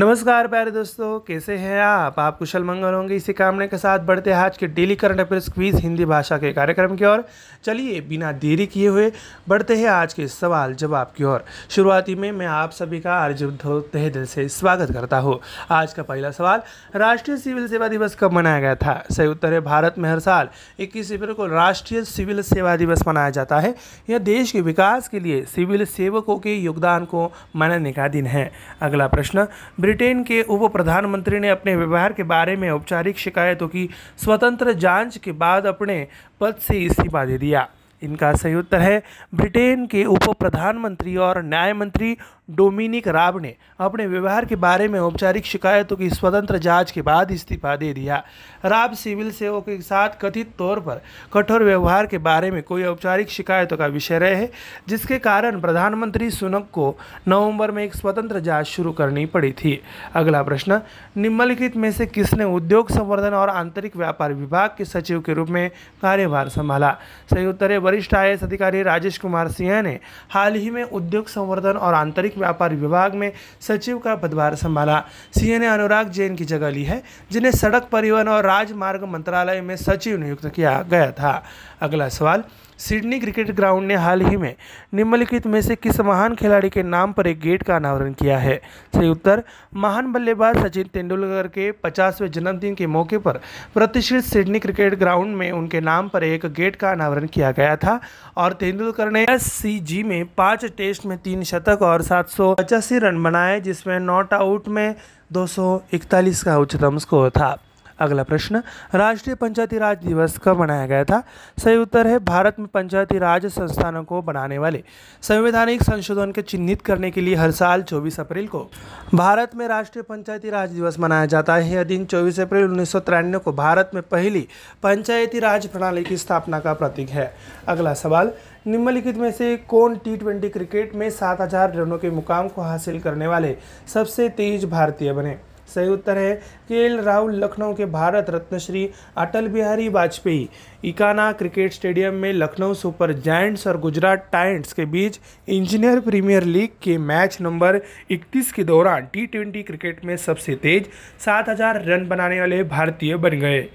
नमस्कार 0.00 0.46
प्यारे 0.46 0.70
दोस्तों, 0.70 1.18
कैसे 1.18 1.56
हैं 1.56 1.80
आप? 1.82 2.20
आप 2.20 2.38
कुशल 2.38 2.62
मंगल 2.64 2.92
होंगे 2.94 3.14
इसी 3.14 3.32
कामने 3.32 3.66
के 3.68 3.78
साथ 3.78 3.98
बढ़ते 3.98 4.30
हैं 4.30 4.38
आज 4.38 4.56
के 4.56 4.66
daily 4.66 4.94
current 4.96 5.20
affairs 5.20 5.48
quiz 5.48 5.74
Hindi 5.76 6.04
भाषा 6.04 6.38
के 6.38 6.52
कार्यक्रम 6.52 6.96
की 6.96 7.04
ओर। 7.04 7.24
चलिए, 7.64 8.00
बिना 8.00 8.32
देरी 8.32 8.66
किए 8.66 8.88
हुए 8.88 9.12
बढ़ते 9.48 9.76
हैं 9.76 9.88
आज 9.88 10.14
के 10.14 10.28
सवाल 10.28 10.72
जवाब 10.74 11.06
की 11.16 11.24
ओर। 11.24 11.38
शुरुआती 11.70 12.14
में 12.14 12.32
मैं 12.32 12.46
आप 12.46 12.72
सभी 12.72 13.00
का 13.00 13.24
अर्जुन 13.24 13.56
तहे 13.94 14.10
दिल 14.10 14.24
से 14.24 14.48
स्वागत 14.48 14.92
करता 14.92 15.18
हूँ। 15.18 15.34
आज 15.70 15.92
का 15.92 16.02
पहला 16.02 16.30
सवाल, 16.30 16.60
राष्ट्रीय 16.94 17.36
सिविल 17.36 17.66
सेवा 17.66 17.88
दिवस 17.88 18.16
कब 18.16 18.32
मनाया 18.32 18.60
गया 18.60 18.74
था? 18.74 18.94
सही 19.10 19.26
उत्तर 19.26 19.52
है, 19.52 19.60
भारत 19.60 19.98
में 19.98 20.10
हर 20.10 20.18
साल 20.18 20.46
इक्कीस 20.78 21.12
अप्रैल 21.12 21.32
को 21.32 21.48
राष्ट्रीय 21.48 22.04
सिविल 22.04 22.40
सेवा 22.42 22.76
दिवस 22.76 23.02
मनाया 23.06 23.30
जाता 23.30 23.60
है। 23.60 23.70
यह 24.08 24.18
देश 24.18 24.52
के 24.52 24.60
विकास 24.60 25.08
के 25.08 25.22
लिए 25.22 25.42
सिविल 25.42 25.84
सेवकों 25.84 26.36
के 26.36 26.54
योगदान 26.54 27.04
को 27.04 27.28
मनाने 27.54 27.92
का 27.92 28.08
दिन 28.08 28.26
है। 28.26 28.44
अगला 28.80 29.06
प्रश्न 29.06 29.44
ब्रिटेन 29.90 30.22
के 30.24 30.42
उप 30.42 30.72
प्रधानमंत्री 30.72 31.38
ने 31.38 31.48
अपने 31.50 31.74
व्यवहार 31.76 32.12
के 32.12 32.22
बारे 32.22 32.56
में 32.56 32.70
औपचारिक 32.70 33.18
शिकायतों 33.18 33.68
की 33.68 33.88
स्वतंत्र 34.16 34.72
जाँच 34.72 35.16
के 35.18 35.32
बाद 35.32 35.66
अपने 35.66 36.06
पद 36.40 36.54
से 36.54 36.78
इस्तीफा 36.78 37.24
दे 37.24 37.38
दिया। 37.38 37.66
इनका 38.02 38.32
सही 38.32 38.54
उत्तर 38.54 38.80
है, 38.80 39.02
ब्रिटेन 39.34 39.86
के 39.86 40.04
उप 40.04 40.28
प्रधानमंत्री 40.38 41.16
और 41.16 41.42
न्याय 41.42 41.72
मंत्री 41.72 42.16
डोमिनिक 42.50 43.08
राब 43.08 43.40
ने 43.42 43.54
अपने 43.80 44.06
व्यवहार 44.06 44.44
के 44.44 44.56
बारे 44.56 44.88
में 44.88 44.98
औपचारिक 45.00 45.46
शिकायतों 45.46 45.96
की 45.96 46.08
स्वतंत्र 46.10 46.58
जाँच 46.58 46.90
के 46.90 47.02
बाद 47.02 47.30
इस्तीफा 47.30 47.74
दे 47.76 47.92
दिया। 47.92 48.22
राब 48.64 48.94
सिविल 48.94 49.30
सेवकों 49.30 49.60
के 49.60 49.80
साथ 49.82 50.08
कथित 50.22 50.50
तौर 50.58 50.80
पर 50.80 51.00
कठोर 51.32 51.62
व्यवहार 51.62 52.06
के 52.06 52.18
बारे 52.18 52.50
में 52.50 52.62
कोई 52.62 52.84
औपचारिक 52.84 53.30
शिकायतों 53.30 53.76
का 53.76 53.86
विषय 53.86 54.18
रहे 54.18 54.34
है, 54.34 54.50
जिसके 54.88 55.18
कारण 55.18 55.60
प्रधानमंत्री 55.60 56.30
सुनक 56.30 56.68
को 56.72 56.94
नवंबर 57.28 57.70
में 57.70 57.82
एक 57.84 57.94
स्वतंत्र 57.94 58.40
जाँच 58.40 58.66
शुरू 58.66 58.92
करनी 58.92 59.26
पड़ी 59.26 59.52
थी। 59.52 59.80
अगला 60.14 60.42
प्रश्न, 60.42 60.80
निम्नलिखित 61.16 61.76
में 61.76 61.90
से 61.92 62.06
किसने 62.06 62.44
उद्योग 62.44 62.90
संवर्धन 62.90 63.34
और 63.34 63.48
आंतरिक 63.48 63.96
व्यापार 63.96 64.32
विभाग 64.32 64.74
के 64.78 64.84
सचिव 64.84 65.20
के 65.20 65.34
रूप 65.34 65.48
में 65.48 65.70
कार्यभार 66.02 66.48
संभाला? 66.48 66.90
सही 67.30 67.46
उत्तर 67.46 67.72
है 67.72 67.78
वरिष्ठ 67.78 68.14
आई 68.14 68.36
अधिकारी 68.40 68.82
राजेश 68.82 69.18
कुमार 69.18 69.48
सिंह 69.48 69.80
ने 69.82 69.98
हाल 70.30 70.54
ही 70.54 70.70
में 70.70 70.82
उद्योग 70.82 71.28
संवर्धन 71.28 71.72
और 71.72 71.94
आंतरिक 71.94 72.38
व्यापार 72.40 72.74
विभाग 72.74 73.14
में 73.14 73.30
सचिव 73.60 73.98
का 73.98 74.14
पदभार 74.16 74.54
संभाला। 74.54 75.02
सीए 75.38 75.58
ने 75.58 75.66
अनुराग 75.66 76.10
जैन 76.10 76.36
की 76.36 76.44
जगह 76.44 76.70
ली 76.70 76.84
है, 76.84 77.02
जिन्हें 77.32 77.52
सड़क 77.52 77.88
परिवहन 77.92 78.28
और 78.28 78.44
राजमार्ग 78.44 79.04
मंत्रालय 79.04 79.60
में 79.60 79.76
सचिव 79.76 80.18
नियुक्त 80.18 80.48
किया 80.48 80.80
गया 80.82 81.10
था। 81.12 81.42
अगला 81.80 82.08
सवाल 82.08 82.44
सिडनी 82.80 83.18
क्रिकेट 83.20 83.50
ग्राउंड 83.50 83.86
ने 83.86 83.94
हाल 83.94 84.22
ही 84.22 84.36
में 84.36 84.54
निम्नलिखित 84.94 85.46
में 85.46 85.60
से 85.62 85.74
किस 85.76 86.00
महान 86.00 86.34
खिलाड़ी 86.34 86.68
के 86.70 86.82
नाम 86.82 87.12
पर 87.12 87.26
एक 87.26 87.40
गेट 87.40 87.62
का 87.62 87.76
अनावरण 87.76 88.12
किया 88.12 88.38
है? 88.38 88.56
सही 88.94 89.08
उत्तर, 89.08 89.42
महान 89.74 90.12
बल्लेबाज 90.12 90.58
सचिन 90.58 90.88
तेंदुलकर 90.94 91.48
के 91.48 91.70
पचासवें 91.72 92.30
जन्मदिन 92.30 92.74
के 92.74 92.86
मौके 92.86 93.18
पर 93.18 93.40
प्रतिष्ठित 93.74 94.24
सिडनी 94.24 94.58
क्रिकेट 94.58 94.94
ग्राउंड 94.94 95.36
में 95.36 95.50
उनके 95.52 95.80
नाम 95.80 96.08
पर 96.08 96.24
एक 96.24 96.46
गेट 96.46 96.76
का 96.76 96.90
अनावरण 96.90 97.26
किया 97.26 97.50
गया 97.50 97.76
था 97.76 98.00
और 98.36 98.52
तेंदुलकर 98.52 99.10
ने 99.10 99.26
एससीजी 99.30 100.02
में 100.02 100.24
पाँच 100.36 100.64
टेस्ट 100.76 101.06
में 101.06 101.18
तीन 101.18 101.42
शतक 101.44 101.82
और 101.82 102.02
सात 102.02 102.28
सौ 102.28 102.54
पचासी 102.54 102.98
रन 102.98 103.22
बनाए, 103.22 103.60
जिसमें 103.60 103.98
नॉट 104.00 104.34
आउट 104.34 104.68
में 104.68 104.94
दो 105.32 105.46
सौ 105.46 105.80
इकतालीस 105.92 106.42
का 106.42 106.58
उच्चतम 106.58 106.98
स्कोर 106.98 107.30
था। 107.30 107.56
अगला 108.00 108.22
प्रश्न, 108.22 108.62
राष्ट्रीय 108.94 109.34
पंचायती 109.34 109.78
राज 109.78 109.96
दिवस 109.98 110.38
कब 110.38 110.60
मनाया 110.60 110.86
गया 110.86 111.04
था? 111.04 111.22
सही 111.58 111.76
उत्तर 111.76 112.06
है, 112.06 112.18
भारत 112.18 112.56
में 112.58 112.68
पंचायती 112.68 113.18
राज 113.18 113.46
संस्थानों 113.46 114.02
को 114.04 114.20
बनाने 114.22 114.58
वाले। 114.58 114.82
संवैधानिक 115.22 115.82
संशोधन 115.82 116.32
के 116.32 116.42
चिन्हित 116.42 116.82
करने 116.82 117.10
के 117.10 117.20
लिए 117.20 117.34
हर 117.34 117.50
साल 117.50 117.82
24 117.82 118.20
अप्रैल 118.20 118.46
को। 118.46 118.66
भारत 119.14 119.54
में 119.54 119.66
राष्ट्रीय 119.68 120.02
पंचायती 120.02 120.50
राज 120.50 120.70
दिवस 120.70 120.98
मनाया 120.98 121.26
जाता 121.26 121.54
है। 121.54 121.70
यह 121.70 121.84
दिन 121.84 122.04
24 122.04 122.40
अप्रैल 122.40 122.64
उन्नीस 122.64 122.92
सौ 122.92 123.00
तिरानवे 123.00 123.38
को 123.38 123.52
भारत 123.52 123.90
में 123.94 124.02
पहली 124.02 124.46
पंचायती 124.82 125.38
राज 125.38 125.66
प्रणाली 125.66 126.04
की 126.04 126.16
स्थापना 126.16 126.60
का 126.60 126.74
प्रतीक 126.74 127.08
है। 127.08 127.32
अगला 127.68 127.94
सवाल, 127.94 128.32
निम्नलिखित 128.66 129.16
में 129.16 129.30
से 129.32 129.56
कौन 129.68 129.96
टी 129.96 130.16
ट्वेंटी 130.16 130.48
क्रिकेट 130.48 130.94
में 130.94 131.08
सात 131.10 131.40
हज़ार 131.40 131.74
रनों 131.74 131.98
के 131.98 132.10
मुकाम 132.10 132.48
को 132.48 132.62
हासिल 132.62 133.00
करने 133.00 133.26
वाले 133.26 133.56
सबसे 133.94 134.28
तेज 134.28 134.64
भारतीय 134.64 135.12
बने? 135.12 135.38
सही 135.70 135.88
उत्तर 135.88 136.18
है। 136.18 136.34
के 136.68 136.84
एल 136.84 136.98
राहुल 137.00 137.34
लखनऊ 137.34 137.74
के 137.74 137.86
भारत 137.88 138.26
रत्न 138.30 138.58
श्री 138.58 138.88
अटल 139.16 139.48
बिहारी 139.48 139.88
वाजपेयी। 139.88 140.48
इकाना 140.84 141.30
क्रिकेट 141.32 141.72
स्टेडियम 141.72 142.14
में 142.14 142.32
लखनऊ 142.32 142.74
सुपर 142.74 143.12
जायंट्स 143.20 143.66
और 143.66 143.78
गुजरात 143.80 144.28
टाइंट्स 144.32 144.72
के 144.72 144.84
बीच 144.86 145.18
इंजीनियर 145.48 146.00
प्रीमियर 146.00 146.44
लीग 146.44 146.68
के 146.82 146.96
मैच 146.98 147.38
नंबर 147.40 147.80
31 148.12 148.52
के 148.52 148.64
दौरान 148.64 149.08
टी 149.14 149.26
क्रिकेट 149.62 150.04
में 150.04 150.16
सबसे 150.18 150.54
तेज 150.54 150.88
7000 151.20 151.82
रन 151.86 152.08
बनाने 152.08 152.40
वाले 152.40 152.62
भारतीय 152.64 153.16
बन 153.16 153.38
गए। 153.40 153.68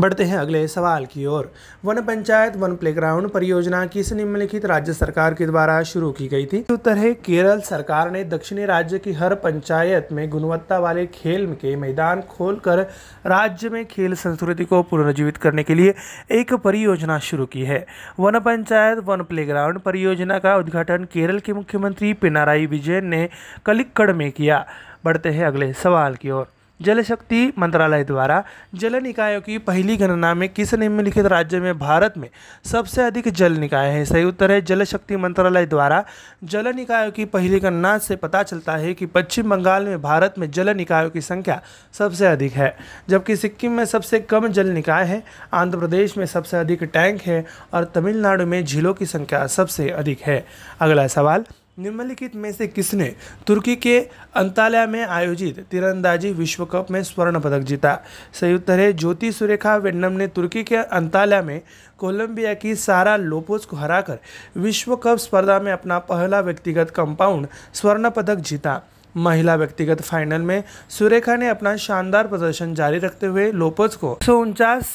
बढ़ते 0.00 0.24
हैं 0.24 0.38
अगले 0.38 0.66
सवाल 0.68 1.06
की 1.06 1.26
ओर। 1.26 1.52
वन 1.84 2.00
पंचायत, 2.02 2.56
वन 2.56 2.76
प्लेग्राउंड 2.76 3.28
परियोजना 3.28 3.84
किस 3.86 4.12
निम्नलिखित 4.12 4.64
राज्य 4.64 4.92
सरकार 4.92 5.34
के 5.34 5.46
द्वारा 5.46 5.82
शुरू 5.82 6.10
की 6.12 6.28
गई 6.28 6.46
थी। 6.46 6.64
उत्तर 6.70 6.96
है, 6.96 7.14
केरल 7.14 7.60
सरकार 7.60 8.10
ने 8.10 8.24
दक्षिणी 8.24 8.64
राज्य 8.64 8.98
की 8.98 9.12
हर 9.12 9.34
पंचायत 9.34 10.08
में 10.12 10.28
गुणवत्ता 10.30 10.78
वाले 10.78 11.06
खेल 11.06 11.46
के 11.54 11.76
मैदान 11.76 12.20
खोलकर 12.20 12.78
राज्य 13.26 13.68
में 13.68 13.84
खेल 13.86 14.14
संस्कृति 14.14 14.64
को 14.64 14.82
पुनर्जीवित 14.82 15.36
करने 15.36 15.62
के 15.62 15.74
लिए 15.74 15.94
एक 16.30 16.54
परियोजना 16.54 17.18
शुरू 17.18 17.46
की 17.46 17.62
है। 17.62 17.86
वन 18.20 18.38
पंचायत, 18.38 18.98
वन 18.98 19.22
प्लेग्राउंड 19.22 19.78
परियोजना 19.78 20.38
का 20.38 20.56
उद्घाटन 20.56 21.04
केरल 21.04 21.38
के 21.38 21.52
मुख्यमंत्री 21.52 22.12
पिनाराई 22.12 22.66
विजयन 22.66 23.06
ने 23.06 23.28
कलिक्कड़ 23.66 24.12
में 24.12 24.30
किया। 24.32 24.66
बढ़ते 25.04 25.28
हैं 25.28 25.46
अगले 25.46 25.72
सवाल 25.72 26.14
की 26.14 26.30
ओर। 26.30 26.48
जल 26.80 27.02
शक्ति 27.02 27.52
मंत्रालय 27.58 28.04
द्वारा 28.04 28.42
जल 28.74 28.96
निकायों 29.02 29.40
की 29.40 29.58
पहली 29.58 29.96
गणना 29.96 30.32
में 30.34 30.48
किस 30.48 30.74
निम्नलिखित 30.74 31.26
राज्य 31.26 31.60
में 31.60 31.78
भारत 31.78 32.14
में 32.16 32.28
सबसे 32.64 33.02
अधिक 33.02 33.28
जल 33.28 33.52
निकाय 33.52 33.88
है? 33.88 34.04
सही 34.04 34.24
उत्तर 34.24 34.50
है 34.50 34.60
जल 34.62 34.84
शक्ति 34.84 35.16
मंत्रालय 35.16 35.66
द्वारा 35.66 36.04
जल 36.44 36.72
निकायों 36.74 37.10
की 37.10 37.24
पहली 37.24 37.60
गणना 37.60 37.96
से 37.98 38.16
पता 38.16 38.42
चलता 38.42 38.76
है 38.76 38.94
कि 38.94 39.06
पश्चिम 39.06 39.50
बंगाल 39.50 39.86
में 39.86 40.02
भारत 40.02 40.34
में 40.38 40.50
जल 40.50 40.74
निकायों 40.76 41.10
की 41.10 41.20
संख्या 41.20 41.60
सबसे 41.92 42.26
अधिक 42.26 42.52
है, 42.52 42.76
जबकि 43.08 43.36
सिक्किम 43.36 43.72
में 43.72 43.84
सबसे 43.84 44.20
कम 44.20 44.48
जल 44.48 44.68
निकाय 44.68 45.04
है। 45.04 45.22
आंध्र 45.54 45.78
प्रदेश 45.78 46.16
में 46.18 46.26
सबसे 46.26 46.56
अधिक 46.56 46.82
टैंक 46.84 47.22
है 47.22 47.44
और 47.74 47.84
तमिलनाडु 47.84 48.46
में 48.46 48.64
झीलों 48.64 48.94
की 48.94 49.06
संख्या 49.06 49.46
सबसे 49.46 49.88
अधिक 49.90 50.20
है। 50.22 50.44
अगला 50.80 51.06
सवाल 51.06 51.44
निम्नलिखित 51.78 52.34
में 52.36 52.50
से 52.52 52.66
किसने 52.66 53.04
तुर्की 53.46 53.74
के 53.76 53.98
अंताल्या 54.34 54.86
में 54.86 55.04
आयोजित 55.04 55.58
तीरंदाजी 55.70 56.32
विश्व 56.32 56.64
कप 56.64 56.86
में 56.90 57.02
स्वर्ण 57.02 57.40
पदक 57.40 57.60
जीता? 57.60 57.94
सही 58.32 58.54
उत्तर 58.54 58.80
है 58.80 58.92
ज्योति 58.92 59.30
सुरेखा 59.32 59.76
वेन्नम 59.76 60.12
ने 60.12 60.26
तुर्की 60.28 60.64
के 60.64 60.76
अंताल्या 60.76 61.42
में 61.42 61.60
कोलंबिया 61.98 62.54
की 62.54 62.74
सारा 62.74 63.16
लोपोज 63.16 63.64
को 63.64 63.76
हराकर 63.76 64.18
विश्व 64.56 64.96
कप 64.96 65.16
स्पर्धा 65.16 65.58
में 65.60 65.72
अपना 65.72 65.98
पहला 65.98 66.40
व्यक्तिगत 66.40 66.90
कंपाउंड 66.90 67.46
स्वर्ण 67.74 68.10
पदक 68.10 68.36
जीता। 68.36 68.80
महिला 69.16 69.54
व्यक्तिगत 69.54 70.00
फाइनल 70.00 70.42
में 70.42 70.62
सुरेखा 70.88 71.36
ने 71.36 71.48
अपना 71.48 71.76
शानदार 71.76 72.26
प्रदर्शन 72.26 72.74
जारी 72.74 72.98
रखते 72.98 73.26
हुए 73.26 73.50
लोपोज 73.52 73.96
को 73.96 74.18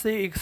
एक 0.05 0.37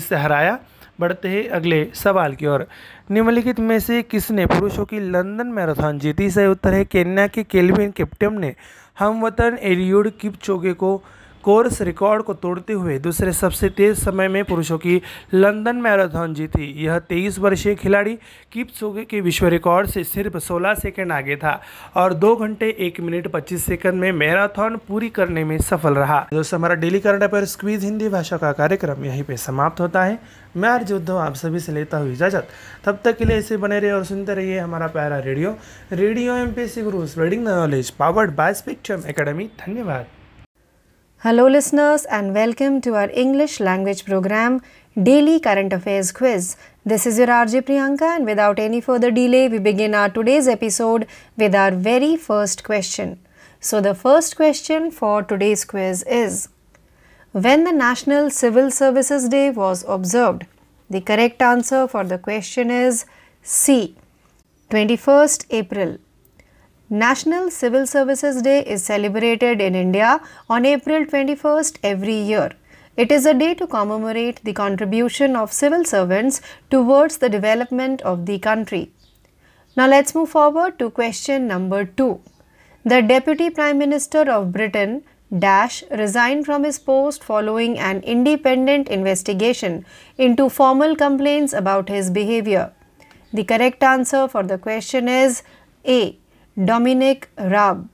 से 0.00 0.16
हराया। 0.16 0.58
बढ़ते 1.00 1.28
हैं 1.28 1.48
अगले 1.48 1.90
सवाल 1.94 2.34
की 2.34 2.46
ओर। 2.46 2.66
निम्नलिखित 3.10 3.60
में 3.60 3.78
से 3.80 4.02
किसने 4.02 4.46
पुरुषों 4.46 4.84
की 4.84 5.00
लंदन 5.00 5.46
मैराथन 5.46 5.98
जीती? 5.98 6.30
सही 6.30 6.46
उत्तर 6.46 6.74
है 6.74 6.84
केन्या 6.84 7.26
के 7.26 7.42
केल्विन 7.42 7.90
कैप्टन 7.90 8.40
ने। 8.40 8.54
हम 8.98 9.24
वतन 9.24 9.58
एलियोड 9.60 10.10
किपचोगे 10.10 10.72
को 10.72 11.02
कोर्स 11.48 11.80
रिकॉर्ड 11.82 12.22
को 12.22 12.32
तोड़ते 12.34 12.72
हुए 12.72 12.98
दूसरे 12.98 13.32
सबसे 13.32 13.68
तेज 13.68 13.96
समय 13.96 14.28
में 14.28 14.42
पुरुषों 14.44 14.76
की 14.78 14.98
लंदन 15.32 15.76
मैराथन 15.76 16.34
जीती। 16.34 16.64
यह 16.84 16.98
23 16.98 17.38
वर्षीय 17.38 17.74
खिलाड़ी 17.74 18.14
किपचोगे 18.52 19.04
के 19.04 19.20
विश्व 19.20 19.46
रिकॉर्ड 19.46 19.88
से 19.88 20.02
सिर्फ़ 20.04 20.36
16 20.38 20.74
सेकंड 20.74 21.12
आगे 21.12 21.36
था 21.36 21.54
और 21.96 22.12
दो 22.14 22.34
घंटे 22.36 22.68
एक 22.78 23.00
मिनट 23.00 23.28
25 23.28 23.64
सेकंड 23.64 24.00
में 24.00 24.10
मैराथन 24.12 24.76
पूरी 24.88 25.08
करने 25.08 25.44
में 25.44 25.56
सफल 25.58 25.94
रहा। 25.94 26.20
दोस्तों, 26.32 26.58
हमारा 26.58 26.74
daily 26.74 26.98
current 26.98 27.22
affair 27.22 27.44
quiz 27.44 27.84
Hindi 27.84 28.08
भाषा 28.08 28.36
का 28.36 28.52
कार्यक्रम 28.52 29.04
यहीं 29.04 29.22
पे 29.22 29.36
समाप्त 29.36 29.80
होता 29.80 30.04
है। 30.04 30.18
मैं 30.56 30.68
आज 30.68 30.92
उद्धव, 30.92 31.16
आप 31.16 31.34
सभी 31.34 31.60
से 31.60 31.72
लेता 31.72 31.98
हूँ 31.98 32.12
इजाज़त। 32.12 32.48
तब 32.84 32.98
तक 33.04 33.16
के 33.16 33.28
लिए 33.28 33.38
ऐसे 33.38 33.56
बने 33.56 33.80
रहिए 33.80 33.92
और 33.92 34.02
सुनते 34.02 34.34
रहिए 34.34 34.58
हमारा 34.58 34.86
प्यारा 34.88 35.18
radio. 35.18 35.56
Radio 35.92 36.36
M 36.36 36.52
P 36.52 36.66
C 36.66 36.82
Guru 36.82 37.06
spreading 37.06 37.44
knowledge 37.44 37.90
powered 37.90 38.36
by 38.36 38.54
spectrum 38.54 39.08
academy 39.08 39.50
धन्यवाद। 39.66 40.17
Hello, 41.22 41.48
listeners, 41.48 42.04
and 42.04 42.32
welcome 42.32 42.80
to 42.80 42.94
our 42.94 43.10
English 43.10 43.58
language 43.58 44.04
program, 44.04 44.62
Daily 45.02 45.40
Current 45.40 45.72
Affairs 45.72 46.12
Quiz. 46.12 46.56
This 46.86 47.06
is 47.06 47.18
your 47.18 47.26
RJ 47.26 47.62
Priyanka, 47.62 48.02
and 48.02 48.24
without 48.24 48.60
any 48.60 48.80
further 48.80 49.10
delay, 49.10 49.48
we 49.48 49.58
begin 49.58 49.96
our 49.96 50.08
today's 50.08 50.46
episode 50.46 51.08
with 51.36 51.56
our 51.56 51.72
very 51.72 52.16
first 52.16 52.62
question. 52.62 53.18
So, 53.58 53.80
the 53.80 53.96
first 53.96 54.36
question 54.36 54.92
for 54.92 55.24
today's 55.24 55.64
quiz 55.64 56.04
is 56.04 56.50
when 57.32 57.64
the 57.64 57.72
National 57.72 58.30
Civil 58.30 58.70
Services 58.70 59.28
Day 59.28 59.50
was 59.50 59.84
observed? 59.88 60.46
The 60.88 61.00
correct 61.00 61.42
answer 61.42 61.88
for 61.88 62.04
the 62.04 62.18
question 62.18 62.70
is 62.70 63.06
C. 63.42 63.96
21st 64.70 65.46
April. 65.50 65.98
National 66.90 67.50
Civil 67.50 67.86
Services 67.86 68.40
Day 68.40 68.64
is 68.64 68.82
celebrated 68.82 69.60
in 69.60 69.74
India 69.74 70.22
on 70.48 70.64
April 70.64 71.04
21st 71.04 71.76
every 71.82 72.14
year. 72.14 72.52
It 72.96 73.12
is 73.12 73.26
a 73.26 73.34
day 73.34 73.52
to 73.56 73.66
commemorate 73.66 74.42
the 74.42 74.54
contribution 74.54 75.36
of 75.36 75.52
civil 75.52 75.84
servants 75.84 76.40
towards 76.70 77.18
the 77.18 77.28
development 77.28 78.00
of 78.00 78.24
the 78.24 78.38
country. 78.38 78.90
Now 79.76 79.86
let's 79.86 80.14
move 80.14 80.30
forward 80.30 80.78
to 80.78 80.88
question 80.88 81.46
number 81.46 81.84
2. 81.84 82.22
The 82.86 83.02
Deputy 83.02 83.50
Prime 83.50 83.76
Minister 83.76 84.22
of 84.22 84.50
Britain 84.50 85.04
Dash 85.38 85.84
resigned 85.90 86.46
from 86.46 86.64
his 86.64 86.78
post 86.78 87.22
following 87.22 87.78
an 87.78 88.00
independent 88.00 88.88
investigation 88.88 89.84
into 90.16 90.48
formal 90.48 90.96
complaints 90.96 91.52
about 91.52 91.90
his 91.90 92.08
behavior. 92.08 92.72
The 93.34 93.44
correct 93.44 93.82
answer 93.82 94.26
for 94.26 94.42
the 94.42 94.56
question 94.56 95.06
is 95.06 95.42
A. 95.84 96.18
Dominic 96.64 97.28
Raab. 97.38 97.88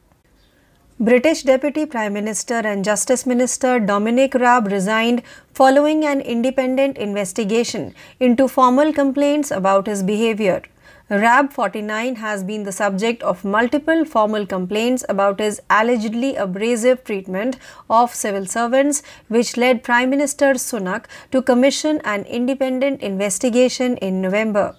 British 0.98 1.42
Deputy 1.42 1.84
Prime 1.84 2.14
Minister 2.14 2.54
and 2.54 2.82
Justice 2.82 3.26
Minister 3.26 3.78
Dominic 3.78 4.32
Raab 4.32 4.68
resigned 4.68 5.22
following 5.52 6.06
an 6.06 6.22
independent 6.22 6.96
investigation 6.96 7.94
into 8.20 8.48
formal 8.48 8.90
complaints 8.94 9.50
about 9.50 9.86
his 9.86 10.02
behavior. 10.02 10.62
Raab 11.10 11.52
49 11.52 12.16
has 12.16 12.42
been 12.42 12.62
the 12.62 12.72
subject 12.72 13.22
of 13.22 13.44
multiple 13.44 14.06
formal 14.06 14.46
complaints 14.46 15.04
about 15.10 15.40
his 15.40 15.60
allegedly 15.68 16.34
abrasive 16.34 17.04
treatment 17.04 17.58
of 17.90 18.14
civil 18.14 18.46
servants, 18.46 19.02
which 19.28 19.58
led 19.58 19.84
Prime 19.84 20.08
Minister 20.08 20.54
Sunak 20.54 21.04
to 21.32 21.42
commission 21.42 22.00
an 22.02 22.24
independent 22.24 23.02
investigation 23.02 23.98
in 23.98 24.22
November. 24.22 24.74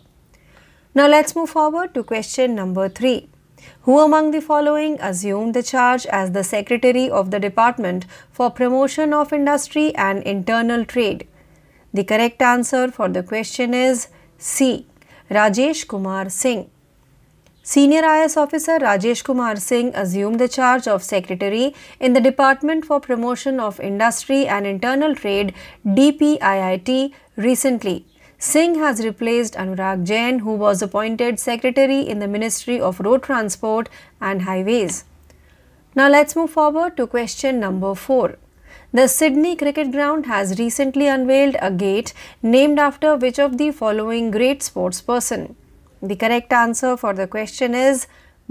Now 0.95 1.07
let's 1.07 1.35
move 1.35 1.51
forward 1.51 1.93
to 1.93 2.03
question 2.03 2.55
number 2.55 2.89
3. 2.89 3.29
Who 3.83 3.99
among 3.99 4.31
the 4.31 4.41
following 4.41 4.99
assumed 4.99 5.53
the 5.53 5.63
charge 5.63 6.05
as 6.07 6.31
the 6.31 6.43
Secretary 6.43 7.09
of 7.09 7.31
the 7.31 7.39
Department 7.39 8.05
for 8.31 8.49
Promotion 8.49 9.13
of 9.13 9.31
Industry 9.31 9.95
and 9.95 10.23
Internal 10.23 10.85
Trade? 10.85 11.27
The 11.93 12.03
correct 12.03 12.41
answer 12.41 12.91
for 12.91 13.09
the 13.09 13.23
question 13.23 13.73
is 13.73 14.07
C. 14.37 14.85
Rajesh 15.29 15.87
Kumar 15.87 16.29
Singh. 16.29 16.69
Senior 17.63 18.03
IS 18.23 18.37
officer 18.37 18.77
Rajesh 18.77 19.23
Kumar 19.23 19.55
Singh 19.55 19.95
assumed 19.95 20.39
the 20.39 20.47
charge 20.47 20.87
of 20.87 21.01
secretary 21.01 21.73
in 21.99 22.13
the 22.13 22.21
Department 22.21 22.85
for 22.85 22.99
Promotion 22.99 23.59
of 23.59 23.79
Industry 23.79 24.45
and 24.45 24.67
Internal 24.67 25.15
Trade 25.15 25.53
DPIIT 25.83 27.11
recently. 27.37 28.05
Singh 28.37 28.75
has 28.75 29.03
replaced 29.03 29.53
Anurag 29.53 30.05
Jain, 30.05 30.39
who 30.39 30.53
was 30.53 30.81
appointed 30.81 31.39
secretary 31.39 32.01
in 32.01 32.19
the 32.19 32.27
Ministry 32.27 32.79
of 32.79 32.99
Road 32.99 33.23
Transport 33.23 33.89
and 34.19 34.41
Highways. 34.41 35.05
Now 35.95 36.09
let's 36.09 36.35
move 36.35 36.49
forward 36.49 36.97
to 36.97 37.07
question 37.07 37.59
number 37.59 37.95
4. 37.95 38.37
The 38.91 39.07
Sydney 39.07 39.55
Cricket 39.55 39.91
Ground 39.91 40.25
has 40.25 40.59
recently 40.59 41.07
unveiled 41.07 41.55
a 41.61 41.71
gate 41.71 42.13
named 42.41 42.79
after 42.79 43.15
which 43.15 43.39
of 43.39 43.57
the 43.57 43.71
following 43.71 44.31
great 44.31 44.59
sportsperson? 44.59 45.55
The 46.01 46.15
correct 46.15 46.51
answer 46.51 46.97
for 46.97 47.13
the 47.13 47.27
question 47.27 47.73
is 47.73 48.07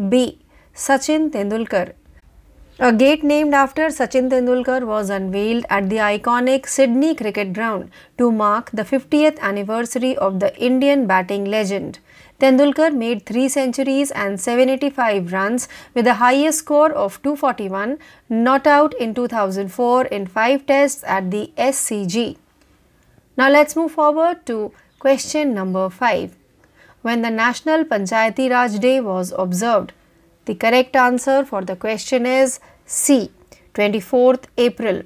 B. 0.08 0.40
Sachin 0.74 1.30
Tendulkar. 1.30 1.92
A 2.80 2.92
gate 2.92 3.22
named 3.22 3.54
after 3.54 3.86
Sachin 3.86 4.28
Tendulkar 4.30 4.84
was 4.84 5.08
unveiled 5.08 5.64
at 5.70 5.88
the 5.88 5.98
iconic 5.98 6.66
Sydney 6.66 7.14
Cricket 7.14 7.52
Ground 7.52 7.88
to 8.18 8.32
mark 8.32 8.72
the 8.72 8.82
50th 8.82 9.38
anniversary 9.38 10.16
of 10.16 10.40
the 10.40 10.52
Indian 10.58 11.06
batting 11.06 11.44
legend. 11.44 12.00
Tendulkar 12.40 12.92
made 12.92 13.26
3 13.26 13.48
centuries 13.48 14.10
and 14.10 14.40
785 14.40 15.32
runs 15.32 15.68
with 15.94 16.04
the 16.04 16.14
highest 16.14 16.58
score 16.58 16.90
of 16.90 17.22
241, 17.22 17.96
not 18.28 18.66
out 18.66 18.92
in 18.94 19.14
2004 19.14 20.06
in 20.06 20.26
5 20.26 20.66
tests 20.66 21.04
at 21.06 21.30
the 21.30 21.52
SCG. 21.56 22.36
Now 23.36 23.50
let's 23.50 23.76
move 23.76 23.92
forward 23.92 24.44
to 24.46 24.72
question 24.98 25.54
number 25.54 25.88
5. 25.88 26.36
When 27.02 27.22
the 27.22 27.30
National 27.30 27.84
Panchayati 27.84 28.50
Raj 28.50 28.80
Day 28.80 29.00
was 29.00 29.32
observed, 29.38 29.92
the 30.44 30.54
correct 30.54 30.96
answer 30.96 31.44
for 31.44 31.62
the 31.62 31.76
question 31.76 32.26
is 32.26 32.60
C. 32.86 33.30
24th 33.74 34.44
April. 34.56 35.02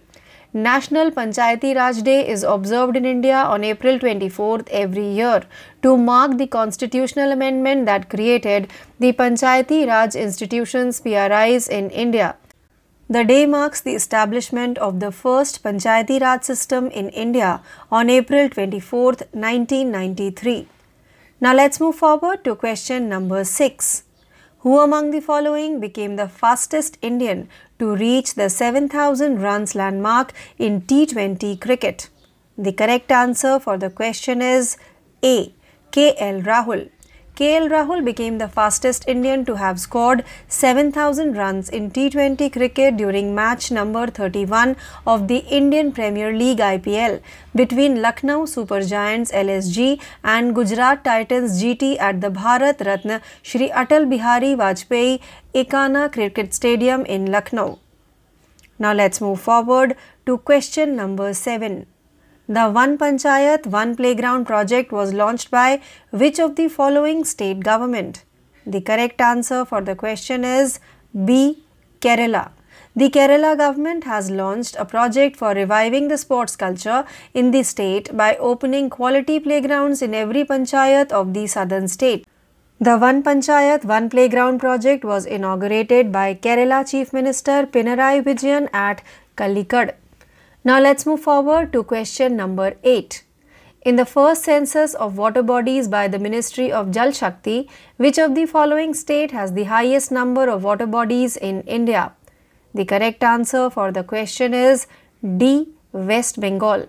National 0.52 1.10
Panchayati 1.10 1.76
Raj 1.76 2.02
Day 2.02 2.26
is 2.26 2.42
observed 2.42 2.96
in 2.96 3.04
India 3.04 3.36
on 3.36 3.64
April 3.64 3.98
24th 3.98 4.66
every 4.70 5.06
year 5.06 5.42
to 5.82 5.96
mark 5.96 6.38
the 6.38 6.46
constitutional 6.46 7.32
amendment 7.32 7.84
that 7.84 8.08
created 8.08 8.68
the 8.98 9.12
Panchayati 9.12 9.86
Raj 9.86 10.14
institutions 10.14 11.00
PRIs 11.00 11.68
in 11.68 11.90
India. 11.90 12.36
The 13.10 13.24
day 13.24 13.44
marks 13.46 13.82
the 13.82 13.94
establishment 13.94 14.78
of 14.78 15.00
the 15.00 15.12
first 15.12 15.62
Panchayati 15.62 16.20
Raj 16.20 16.44
system 16.44 16.88
in 16.88 17.10
India 17.10 17.62
on 17.92 18.10
April 18.10 18.48
24th, 18.48 19.22
1993. 19.32 20.66
Now 21.40 21.54
let's 21.54 21.78
move 21.78 21.94
forward 21.94 22.42
to 22.44 22.54
question 22.56 23.08
number 23.08 23.44
6. 23.44 24.04
Who 24.62 24.80
among 24.80 25.12
the 25.12 25.20
following 25.20 25.78
became 25.78 26.16
the 26.16 26.28
fastest 26.28 26.98
Indian 27.00 27.48
to 27.78 27.94
reach 27.94 28.34
the 28.34 28.50
7000 28.50 29.40
runs 29.40 29.76
landmark 29.76 30.32
in 30.58 30.82
T20 30.82 31.60
cricket? 31.60 32.08
The 32.56 32.72
correct 32.72 33.12
answer 33.12 33.60
for 33.60 33.78
the 33.78 33.88
question 33.88 34.42
is 34.42 34.76
A. 35.22 35.52
KL 35.92 36.42
Rahul. 36.42 36.90
KL 37.38 37.68
Rahul 37.70 38.04
became 38.04 38.38
the 38.38 38.48
fastest 38.48 39.04
Indian 39.06 39.44
to 39.44 39.54
have 39.54 39.78
scored 39.78 40.24
7000 40.48 41.36
runs 41.36 41.68
in 41.68 41.88
T20 41.88 42.52
cricket 42.52 42.96
during 42.96 43.32
match 43.32 43.70
number 43.70 44.08
31 44.08 44.74
of 45.06 45.28
the 45.28 45.36
Indian 45.58 45.92
Premier 45.92 46.32
League 46.36 46.58
IPL 46.58 47.20
between 47.54 48.02
Lucknow 48.02 48.44
Super 48.44 48.80
Giants 48.82 49.30
LSG 49.30 50.00
and 50.24 50.52
Gujarat 50.52 51.04
Titans 51.04 51.62
GT 51.62 52.00
at 52.00 52.20
the 52.20 52.30
Bharat 52.30 52.84
Ratna 52.84 53.20
Shri 53.42 53.68
Atal 53.68 54.08
Bihari 54.10 54.56
Vajpayee 54.56 55.20
Ekana 55.54 56.12
Cricket 56.12 56.52
Stadium 56.52 57.04
in 57.04 57.30
Lucknow. 57.30 57.78
Now 58.80 58.92
let's 58.92 59.20
move 59.20 59.40
forward 59.40 59.94
to 60.26 60.38
question 60.38 60.96
number 60.96 61.32
7. 61.34 61.86
The 62.50 62.70
One 62.70 62.96
Panchayat, 62.96 63.66
One 63.66 63.94
Playground 63.94 64.46
project 64.46 64.90
was 64.90 65.12
launched 65.12 65.50
by 65.50 65.82
which 66.12 66.38
of 66.40 66.56
the 66.56 66.68
following 66.68 67.26
state 67.26 67.60
government? 67.60 68.24
The 68.66 68.80
correct 68.80 69.20
answer 69.20 69.66
for 69.66 69.82
the 69.82 69.94
question 69.94 70.44
is 70.44 70.80
B. 71.26 71.62
Kerala. 72.00 72.52
The 72.96 73.10
Kerala 73.10 73.54
government 73.58 74.04
has 74.04 74.30
launched 74.30 74.76
a 74.78 74.86
project 74.86 75.36
for 75.36 75.52
reviving 75.52 76.08
the 76.08 76.16
sports 76.16 76.56
culture 76.56 77.04
in 77.34 77.50
the 77.50 77.62
state 77.62 78.16
by 78.16 78.34
opening 78.36 78.88
quality 78.88 79.38
playgrounds 79.38 80.00
in 80.00 80.14
every 80.14 80.46
panchayat 80.46 81.12
of 81.12 81.34
the 81.34 81.46
southern 81.46 81.86
state. 81.86 82.26
The 82.80 82.96
One 82.96 83.22
Panchayat 83.22 83.84
One 83.84 84.08
Playground 84.08 84.58
project 84.58 85.04
was 85.04 85.26
inaugurated 85.26 86.10
by 86.10 86.34
Kerala 86.34 86.90
Chief 86.90 87.12
Minister 87.12 87.66
Pinarayi 87.66 88.24
Vijayan 88.24 88.70
at 88.72 89.02
Kalikad. 89.36 89.96
Now 90.68 90.80
let's 90.80 91.06
move 91.06 91.20
forward 91.20 91.72
to 91.72 91.82
question 91.82 92.36
number 92.36 92.74
8. 92.84 93.22
In 93.86 93.96
the 93.96 94.04
first 94.04 94.42
census 94.44 94.92
of 94.92 95.16
water 95.16 95.42
bodies 95.42 95.88
by 95.88 96.08
the 96.08 96.18
Ministry 96.18 96.70
of 96.70 96.90
Jal 96.90 97.10
Shakti, 97.10 97.70
which 97.96 98.18
of 98.18 98.34
the 98.34 98.44
following 98.44 98.92
state 98.92 99.30
has 99.30 99.54
the 99.54 99.64
highest 99.64 100.12
number 100.12 100.46
of 100.46 100.64
water 100.64 100.86
bodies 100.86 101.38
in 101.38 101.62
India? 101.62 102.12
The 102.74 102.84
correct 102.84 103.24
answer 103.24 103.70
for 103.70 103.90
the 103.92 104.04
question 104.04 104.52
is 104.52 104.86
D. 105.38 105.68
West 105.92 106.38
Bengal. 106.38 106.86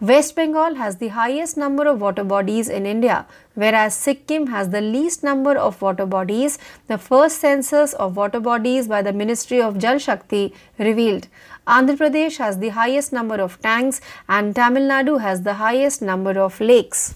West 0.00 0.34
Bengal 0.34 0.76
has 0.76 0.96
the 0.96 1.08
highest 1.08 1.58
number 1.58 1.86
of 1.86 2.00
water 2.00 2.24
bodies 2.24 2.70
in 2.70 2.86
India, 2.86 3.26
whereas 3.52 3.94
Sikkim 3.94 4.46
has 4.46 4.70
the 4.70 4.80
least 4.80 5.22
number 5.22 5.54
of 5.58 5.82
water 5.82 6.06
bodies. 6.06 6.58
The 6.86 6.96
first 6.96 7.38
census 7.38 7.92
of 7.92 8.16
water 8.16 8.40
bodies 8.40 8.88
by 8.88 9.02
the 9.02 9.12
Ministry 9.12 9.60
of 9.60 9.76
Jal 9.76 9.98
Shakti 9.98 10.54
revealed. 10.78 11.26
Andhra 11.66 11.98
Pradesh 11.98 12.38
has 12.38 12.56
the 12.60 12.70
highest 12.70 13.12
number 13.12 13.34
of 13.34 13.60
tanks 13.60 14.00
and 14.26 14.56
Tamil 14.56 14.84
Nadu 14.84 15.20
has 15.20 15.42
the 15.42 15.52
highest 15.54 16.00
number 16.00 16.40
of 16.40 16.58
lakes. 16.62 17.14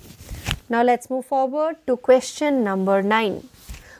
Now 0.69 0.83
let's 0.83 1.09
move 1.09 1.25
forward 1.25 1.77
to 1.87 1.97
question 1.97 2.63
number 2.65 3.01
9. 3.01 3.49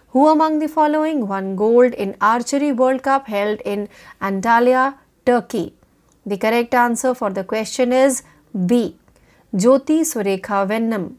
Who 0.09 0.29
among 0.29 0.59
the 0.59 0.69
following 0.69 1.27
won 1.27 1.57
gold 1.57 1.95
in 1.95 2.17
Archery 2.21 2.71
World 2.73 3.03
Cup 3.03 3.29
held 3.29 3.63
in 3.65 3.89
Antalya, 4.21 4.97
Turkey? 5.25 5.73
The 6.27 6.37
correct 6.37 6.75
answer 6.75 7.15
for 7.15 7.31
the 7.31 7.45
question 7.45 7.91
is 7.91 8.23
B. 8.55 8.95
Jyoti 9.53 10.03
Surekha 10.03 10.65
Vennam. 10.69 11.17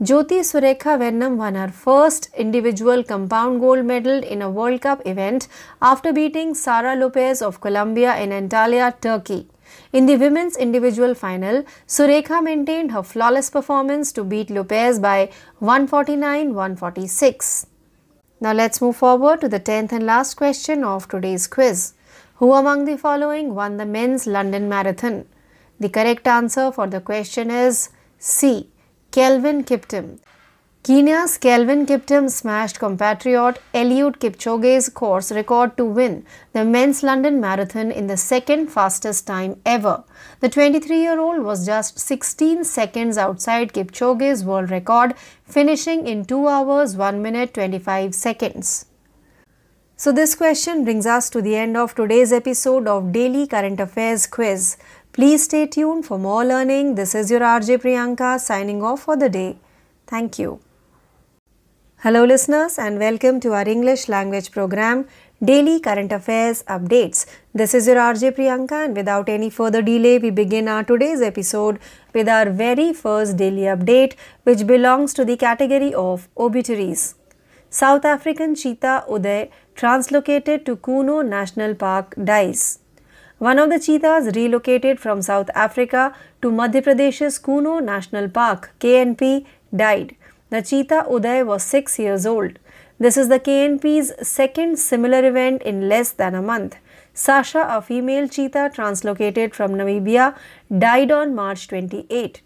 Jyoti 0.00 0.38
Surekha 0.38 0.96
Vennam 1.00 1.36
won 1.36 1.56
her 1.56 1.66
first 1.66 2.28
individual 2.36 3.02
compound 3.02 3.58
gold 3.58 3.84
medal 3.84 4.22
in 4.22 4.40
a 4.40 4.48
World 4.48 4.80
Cup 4.82 5.04
event 5.04 5.48
after 5.82 6.12
beating 6.12 6.54
Sara 6.54 6.94
Lopez 6.94 7.42
of 7.42 7.60
Colombia 7.60 8.16
in 8.18 8.30
Antalya, 8.30 8.94
Turkey. 9.00 9.48
In 9.92 10.06
the 10.06 10.16
women's 10.16 10.56
individual 10.56 11.16
final, 11.16 11.64
Surekha 11.88 12.40
maintained 12.40 12.92
her 12.92 13.02
flawless 13.02 13.50
performance 13.50 14.12
to 14.12 14.22
beat 14.22 14.48
Lopez 14.48 15.00
by 15.00 15.28
149 15.58 16.54
146. 16.54 17.66
Now 18.40 18.52
let's 18.52 18.80
move 18.80 18.94
forward 18.94 19.40
to 19.40 19.48
the 19.48 19.58
10th 19.58 19.90
and 19.90 20.06
last 20.06 20.34
question 20.34 20.84
of 20.84 21.08
today's 21.08 21.48
quiz. 21.48 21.94
Who 22.36 22.52
among 22.52 22.84
the 22.84 22.96
following 22.96 23.56
won 23.56 23.76
the 23.76 23.86
men's 23.86 24.28
London 24.28 24.68
Marathon? 24.68 25.26
The 25.80 25.88
correct 25.88 26.26
answer 26.26 26.70
for 26.70 26.86
the 26.86 27.00
question 27.00 27.50
is 27.50 27.88
C. 28.18 28.68
Kelvin 29.10 29.64
Kiptum. 29.64 30.18
Kenya's 30.82 31.38
Kelvin 31.38 31.86
Kiptum 31.86 32.30
smashed 32.30 32.78
compatriot 32.78 33.58
Eliud 33.74 34.18
Kipchoge's 34.18 34.90
course 34.90 35.32
record 35.32 35.78
to 35.78 35.84
win 35.86 36.26
the 36.52 36.66
men's 36.66 37.02
London 37.02 37.40
Marathon 37.40 37.90
in 37.90 38.08
the 38.08 38.16
second 38.18 38.68
fastest 38.68 39.26
time 39.26 39.60
ever. 39.64 40.04
The 40.40 40.50
23-year-old 40.50 41.42
was 41.42 41.64
just 41.64 41.98
16 41.98 42.64
seconds 42.64 43.16
outside 43.16 43.72
Kipchoge's 43.72 44.44
world 44.44 44.70
record, 44.70 45.14
finishing 45.44 46.06
in 46.06 46.26
2 46.26 46.46
hours 46.46 46.94
1 46.94 47.22
minute 47.22 47.54
25 47.54 48.14
seconds. 48.14 48.86
So 49.96 50.12
this 50.12 50.34
question 50.34 50.84
brings 50.84 51.04
us 51.04 51.28
to 51.28 51.42
the 51.42 51.56
end 51.56 51.76
of 51.76 51.94
today's 51.94 52.32
episode 52.32 52.88
of 52.88 53.12
Daily 53.12 53.46
Current 53.46 53.80
Affairs 53.80 54.26
Quiz. 54.26 54.78
Please 55.20 55.42
stay 55.44 55.66
tuned 55.66 56.06
for 56.06 56.18
more 56.18 56.46
learning. 56.46 56.94
This 56.94 57.14
is 57.14 57.30
your 57.30 57.40
RJ 57.40 57.80
Priyanka 57.82 58.40
signing 58.40 58.82
off 58.82 59.02
for 59.02 59.16
the 59.18 59.28
day. 59.28 59.58
Thank 60.06 60.38
you. 60.38 60.60
Hello, 62.04 62.24
listeners, 62.24 62.78
and 62.78 62.98
welcome 62.98 63.38
to 63.40 63.52
our 63.52 63.68
English 63.68 64.08
language 64.08 64.50
program, 64.50 65.04
Daily 65.44 65.78
Current 65.78 66.10
Affairs 66.10 66.62
Updates. 66.62 67.26
This 67.52 67.74
is 67.74 67.86
your 67.86 67.96
RJ 67.96 68.34
Priyanka, 68.38 68.82
and 68.86 68.96
without 68.96 69.28
any 69.28 69.50
further 69.50 69.82
delay, 69.82 70.16
we 70.16 70.30
begin 70.30 70.68
our 70.68 70.84
today's 70.84 71.20
episode 71.20 71.80
with 72.14 72.26
our 72.26 72.48
very 72.48 72.90
first 72.94 73.36
daily 73.36 73.68
update, 73.76 74.14
which 74.44 74.66
belongs 74.66 75.12
to 75.12 75.26
the 75.26 75.36
category 75.36 75.92
of 75.92 76.28
obituaries. 76.38 77.14
South 77.68 78.06
African 78.06 78.54
cheetah 78.54 79.04
Uday, 79.06 79.50
translocated 79.74 80.64
to 80.64 80.76
Kuno 80.76 81.20
National 81.20 81.74
Park, 81.74 82.14
dies. 82.24 82.78
One 83.40 83.58
of 83.58 83.70
the 83.70 83.80
cheetahs 83.80 84.36
relocated 84.36 85.00
from 85.00 85.22
South 85.22 85.48
Africa 85.54 86.14
to 86.42 86.50
Madhya 86.50 86.82
Pradesh's 86.82 87.38
Kuno 87.38 87.78
National 87.78 88.28
Park, 88.28 88.72
KNP, 88.80 89.46
died. 89.74 90.14
The 90.50 90.60
cheetah 90.60 91.06
Uday 91.08 91.46
was 91.46 91.62
6 91.62 91.98
years 91.98 92.26
old. 92.26 92.58
This 92.98 93.16
is 93.16 93.30
the 93.30 93.40
KNP's 93.40 94.28
second 94.28 94.78
similar 94.78 95.26
event 95.26 95.62
in 95.62 95.88
less 95.88 96.10
than 96.10 96.34
a 96.34 96.42
month. 96.42 96.76
Sasha, 97.14 97.64
a 97.66 97.80
female 97.80 98.28
cheetah 98.28 98.72
translocated 98.74 99.54
from 99.54 99.72
Namibia, 99.72 100.36
died 100.78 101.10
on 101.10 101.34
March 101.34 101.66
28. 101.68 102.42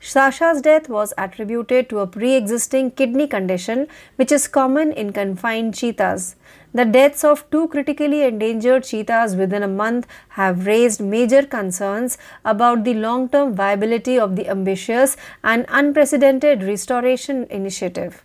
Sasha's 0.00 0.60
death 0.60 0.90
was 0.90 1.14
attributed 1.16 1.88
to 1.88 2.00
a 2.00 2.06
pre 2.06 2.34
existing 2.34 2.90
kidney 2.90 3.26
condition, 3.26 3.88
which 4.16 4.30
is 4.30 4.48
common 4.48 4.92
in 4.92 5.14
confined 5.14 5.74
cheetahs. 5.74 6.36
The 6.74 6.84
deaths 6.84 7.24
of 7.24 7.48
two 7.50 7.68
critically 7.68 8.22
endangered 8.22 8.84
cheetahs 8.84 9.34
within 9.36 9.62
a 9.62 9.68
month 9.68 10.06
have 10.30 10.66
raised 10.66 11.00
major 11.00 11.42
concerns 11.42 12.18
about 12.44 12.84
the 12.84 12.94
long 12.94 13.28
term 13.28 13.54
viability 13.54 14.18
of 14.18 14.36
the 14.36 14.48
ambitious 14.48 15.16
and 15.42 15.64
unprecedented 15.68 16.62
restoration 16.62 17.46
initiative. 17.50 18.22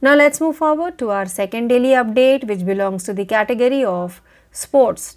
Now, 0.00 0.14
let's 0.14 0.40
move 0.40 0.56
forward 0.56 0.96
to 0.98 1.10
our 1.10 1.26
second 1.26 1.68
daily 1.68 1.90
update, 1.90 2.46
which 2.46 2.64
belongs 2.64 3.02
to 3.04 3.12
the 3.12 3.24
category 3.24 3.84
of 3.84 4.22
sports. 4.52 5.16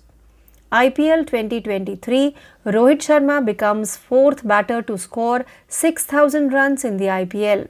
IPL 0.71 1.27
2023, 1.27 2.35
Rohit 2.65 3.01
Sharma 3.05 3.45
becomes 3.45 3.97
fourth 3.97 4.47
batter 4.47 4.81
to 4.81 4.97
score 4.97 5.45
6,000 5.67 6.51
runs 6.51 6.83
in 6.83 6.97
the 6.97 7.05
IPL. 7.05 7.67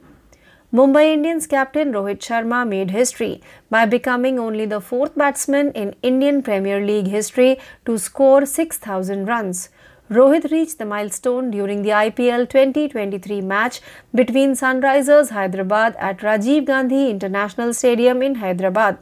Mumbai 0.72 1.12
Indians 1.12 1.46
captain 1.46 1.92
Rohit 1.92 2.20
Sharma 2.26 2.66
made 2.66 2.92
history 2.92 3.42
by 3.68 3.84
becoming 3.84 4.38
only 4.38 4.64
the 4.64 4.80
fourth 4.80 5.14
batsman 5.14 5.70
in 5.72 5.94
Indian 6.02 6.42
Premier 6.42 6.80
League 6.80 7.08
history 7.08 7.58
to 7.84 7.98
score 7.98 8.46
6,000 8.46 9.26
runs. 9.26 9.68
Rohit 10.10 10.50
reached 10.50 10.78
the 10.78 10.86
milestone 10.86 11.50
during 11.50 11.82
the 11.82 11.90
IPL 11.90 12.48
2023 12.48 13.42
match 13.42 13.82
between 14.14 14.52
Sunrisers 14.52 15.28
Hyderabad 15.28 15.94
at 15.96 16.20
Rajiv 16.20 16.64
Gandhi 16.64 17.10
International 17.10 17.74
Stadium 17.74 18.22
in 18.22 18.36
Hyderabad. 18.36 18.96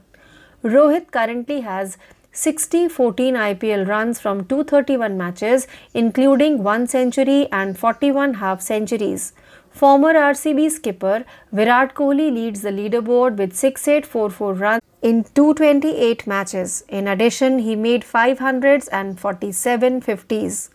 Rohit 0.64 1.12
currently 1.12 1.60
has 1.60 1.96
60 2.32 2.88
14 2.88 3.34
IPL 3.34 3.86
runs 3.86 4.18
from 4.18 4.44
231 4.44 5.16
matches, 5.16 5.68
including 5.94 6.64
one 6.64 6.88
century 6.88 7.46
and 7.52 7.78
41 7.78 8.34
half 8.34 8.60
centuries. 8.60 9.32
Former 9.70 10.12
RCB 10.12 10.70
skipper 10.70 11.24
Virat 11.52 11.94
Kohli 11.94 12.30
leads 12.34 12.60
the 12.62 12.70
leaderboard 12.70 13.36
with 13.36 13.56
6844 13.56 14.54
runs 14.54 14.82
in 15.00 15.24
228 15.34 16.26
matches. 16.26 16.84
In 16.88 17.08
addition, 17.08 17.60
he 17.60 17.76
made 17.76 18.02
500s 18.02 18.88
and 18.92 19.18
47 19.18 20.02
50s. 20.02 20.70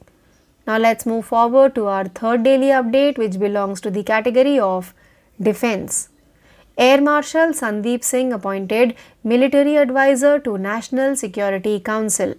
Now 0.66 0.78
let's 0.78 1.06
move 1.06 1.26
forward 1.26 1.76
to 1.76 1.86
our 1.86 2.06
third 2.06 2.44
daily 2.44 2.68
update 2.68 3.20
which 3.20 3.38
belongs 3.38 3.82
to 3.82 3.92
the 3.92 4.04
category 4.04 4.58
of 4.58 4.94
defense. 5.40 6.10
Air 6.78 7.00
Marshal 7.02 7.54
Sandeep 7.54 8.04
Singh 8.04 8.34
appointed 8.34 8.96
military 9.24 9.76
advisor 9.78 10.40
to 10.40 10.58
National 10.58 11.16
Security 11.16 11.80
Council. 11.80 12.34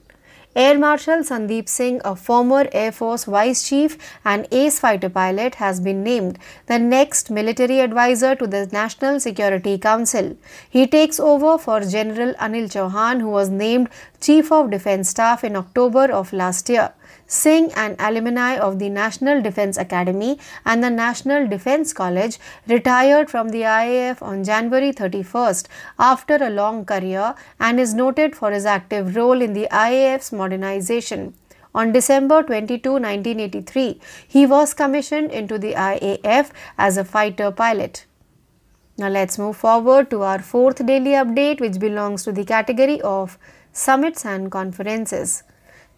Air 0.56 0.78
Marshal 0.78 1.18
Sandeep 1.18 1.68
Singh, 1.68 2.00
a 2.02 2.16
former 2.16 2.66
Air 2.72 2.90
Force 2.90 3.24
Vice 3.24 3.68
Chief 3.68 3.98
and 4.24 4.48
ace 4.50 4.78
fighter 4.80 5.10
pilot, 5.10 5.56
has 5.56 5.80
been 5.80 6.02
named 6.02 6.38
the 6.64 6.78
next 6.78 7.30
military 7.30 7.80
advisor 7.80 8.34
to 8.36 8.46
the 8.46 8.66
National 8.72 9.20
Security 9.20 9.76
Council. 9.76 10.34
He 10.70 10.86
takes 10.86 11.20
over 11.20 11.58
for 11.58 11.80
General 11.82 12.32
Anil 12.36 12.70
Chauhan, 12.72 13.20
who 13.20 13.28
was 13.28 13.50
named 13.50 13.90
Chief 14.18 14.50
of 14.50 14.70
Defence 14.70 15.10
Staff 15.10 15.44
in 15.44 15.56
October 15.56 16.10
of 16.10 16.32
last 16.32 16.70
year. 16.70 16.94
Singh, 17.28 17.72
an 17.72 17.96
alumni 17.98 18.56
of 18.56 18.78
the 18.78 18.88
National 18.88 19.42
Defence 19.42 19.76
Academy 19.76 20.38
and 20.64 20.82
the 20.82 20.90
National 20.90 21.48
Defence 21.48 21.92
College, 21.92 22.38
retired 22.68 23.28
from 23.28 23.48
the 23.48 23.62
IAF 23.62 24.22
on 24.22 24.44
January 24.44 24.92
31st 24.92 25.66
after 25.98 26.36
a 26.36 26.50
long 26.50 26.84
career 26.84 27.34
and 27.58 27.80
is 27.80 27.94
noted 27.94 28.36
for 28.36 28.52
his 28.52 28.64
active 28.64 29.16
role 29.16 29.42
in 29.42 29.54
the 29.54 29.66
IAF's 29.72 30.32
modernization. 30.32 31.34
On 31.74 31.90
December 31.92 32.44
22, 32.44 32.92
1983, 32.92 34.00
he 34.28 34.46
was 34.46 34.72
commissioned 34.72 35.32
into 35.32 35.58
the 35.58 35.74
IAF 35.74 36.50
as 36.78 36.96
a 36.96 37.04
fighter 37.04 37.50
pilot. 37.50 38.06
Now 38.98 39.08
let's 39.08 39.36
move 39.36 39.56
forward 39.56 40.10
to 40.10 40.22
our 40.22 40.38
fourth 40.38 40.86
daily 40.86 41.10
update 41.10 41.60
which 41.60 41.80
belongs 41.80 42.22
to 42.22 42.32
the 42.32 42.44
category 42.44 43.00
of 43.02 43.36
summits 43.72 44.24
and 44.24 44.50
conferences 44.50 45.42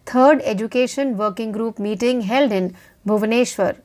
third 0.09 0.41
Education 0.43 1.17
Working 1.17 1.51
Group 1.51 1.77
meeting 1.77 2.21
held 2.21 2.51
in 2.51 2.75
Bhubaneswar. 3.05 3.75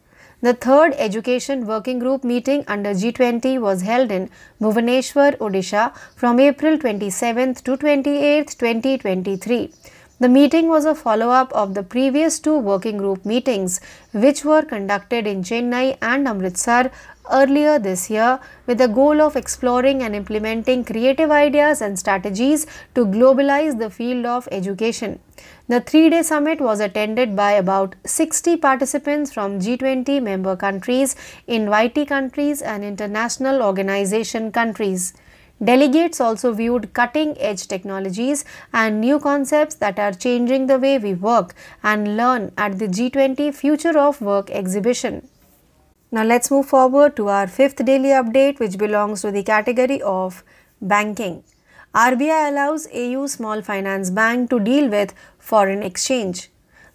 The 0.40 0.54
third 0.54 0.94
Education 1.06 1.66
Working 1.66 1.98
Group 1.98 2.24
meeting 2.24 2.64
under 2.66 2.90
G20 2.90 3.60
was 3.60 3.82
held 3.82 4.10
in 4.10 4.30
Bhubaneswar, 4.60 5.36
Odisha 5.38 5.84
from 6.16 6.40
April 6.40 6.78
27 6.78 7.54
to 7.66 7.76
28, 7.76 8.48
2023. 8.58 9.70
The 10.20 10.28
meeting 10.28 10.68
was 10.68 10.86
a 10.86 10.94
follow 10.94 11.28
up 11.28 11.52
of 11.52 11.74
the 11.74 11.82
previous 11.82 12.38
two 12.38 12.56
working 12.56 12.96
group 12.96 13.26
meetings, 13.26 13.80
which 14.12 14.44
were 14.44 14.62
conducted 14.62 15.26
in 15.26 15.42
Chennai 15.42 15.98
and 16.00 16.26
Amritsar 16.26 16.90
earlier 17.30 17.78
this 17.78 18.10
year 18.10 18.38
with 18.66 18.78
the 18.78 18.88
goal 18.88 19.20
of 19.20 19.36
exploring 19.36 20.02
and 20.02 20.14
implementing 20.14 20.84
creative 20.84 21.30
ideas 21.30 21.80
and 21.80 21.98
strategies 21.98 22.66
to 22.94 23.06
globalize 23.06 23.78
the 23.78 23.90
field 23.90 24.26
of 24.26 24.48
education. 24.52 25.18
The 25.68 25.80
three 25.80 26.10
day 26.10 26.22
summit 26.22 26.60
was 26.60 26.80
attended 26.80 27.34
by 27.34 27.52
about 27.52 27.94
60 28.04 28.56
participants 28.58 29.32
from 29.32 29.60
G20 29.60 30.22
member 30.22 30.56
countries, 30.56 31.16
invitee 31.48 32.06
countries, 32.06 32.62
and 32.62 32.84
international 32.84 33.62
organization 33.62 34.52
countries. 34.52 35.14
Delegates 35.62 36.20
also 36.20 36.52
viewed 36.52 36.92
cutting 36.94 37.38
edge 37.38 37.68
technologies 37.68 38.44
and 38.72 39.00
new 39.00 39.18
concepts 39.18 39.76
that 39.76 39.98
are 39.98 40.12
changing 40.12 40.66
the 40.66 40.78
way 40.78 40.98
we 40.98 41.14
work 41.14 41.54
and 41.82 42.16
learn 42.16 42.52
at 42.58 42.78
the 42.78 42.88
G20 42.88 43.54
Future 43.54 43.96
of 43.96 44.20
Work 44.20 44.50
exhibition. 44.50 45.28
Now 46.14 46.22
let's 46.22 46.48
move 46.48 46.66
forward 46.66 47.16
to 47.16 47.26
our 47.26 47.48
fifth 47.48 47.84
daily 47.84 48.10
update 48.10 48.60
which 48.60 48.78
belongs 48.78 49.22
to 49.22 49.32
the 49.32 49.42
category 49.42 50.00
of 50.00 50.44
banking. 50.80 51.42
RBI 51.92 52.50
allows 52.50 52.86
AU 52.94 53.26
Small 53.26 53.62
Finance 53.62 54.10
Bank 54.10 54.48
to 54.50 54.60
deal 54.60 54.88
with 54.88 55.12
foreign 55.40 55.82
exchange. 55.82 56.50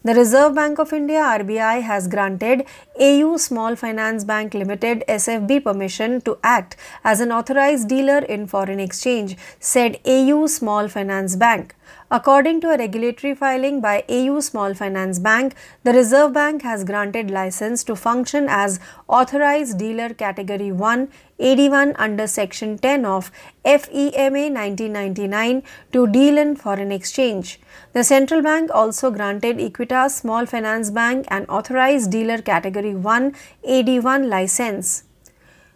The 0.05 0.13
Reserve 0.13 0.55
Bank 0.55 0.79
of 0.79 0.93
India 0.93 1.19
RBI 1.19 1.81
has 1.81 2.07
granted 2.07 2.65
AU 2.97 3.35
Small 3.35 3.75
Finance 3.75 4.23
Bank 4.23 4.53
Limited 4.53 5.03
SFB 5.09 5.65
permission 5.65 6.21
to 6.21 6.37
act 6.41 6.77
as 7.03 7.19
an 7.19 7.33
authorized 7.33 7.89
dealer 7.89 8.19
in 8.19 8.47
foreign 8.47 8.79
exchange, 8.79 9.35
said 9.59 9.99
AU 10.05 10.47
Small 10.47 10.87
Finance 10.87 11.35
Bank. 11.35 11.75
According 12.11 12.61
to 12.61 12.71
a 12.71 12.77
regulatory 12.77 13.35
filing 13.35 13.81
by 13.81 14.03
AU 14.09 14.39
Small 14.39 14.73
Finance 14.73 15.19
Bank, 15.19 15.53
the 15.83 15.93
Reserve 15.93 16.33
Bank 16.33 16.63
has 16.63 16.83
granted 16.83 17.29
license 17.29 17.83
to 17.83 17.95
function 17.95 18.47
as 18.49 18.79
authorized 19.07 19.77
dealer 19.77 20.09
category 20.15 20.71
1 20.71 21.07
AD1 21.39 21.93
under 21.99 22.25
section 22.25 22.79
10 22.79 23.05
of 23.05 23.31
FEMA 23.63 24.51
1999 24.51 25.61
to 25.91 26.07
deal 26.07 26.39
in 26.39 26.55
foreign 26.55 26.91
exchange. 26.91 27.59
The 27.93 28.03
central 28.03 28.41
bank 28.41 28.71
also 28.73 29.11
granted 29.11 29.57
Equitas 29.57 30.09
Small 30.19 30.47
Finance 30.47 30.89
Bank 30.89 31.27
an 31.29 31.45
authorized 31.45 32.09
dealer 32.11 32.41
category 32.41 32.95
1 32.95 33.35
AD1 33.67 34.27
license. 34.27 35.03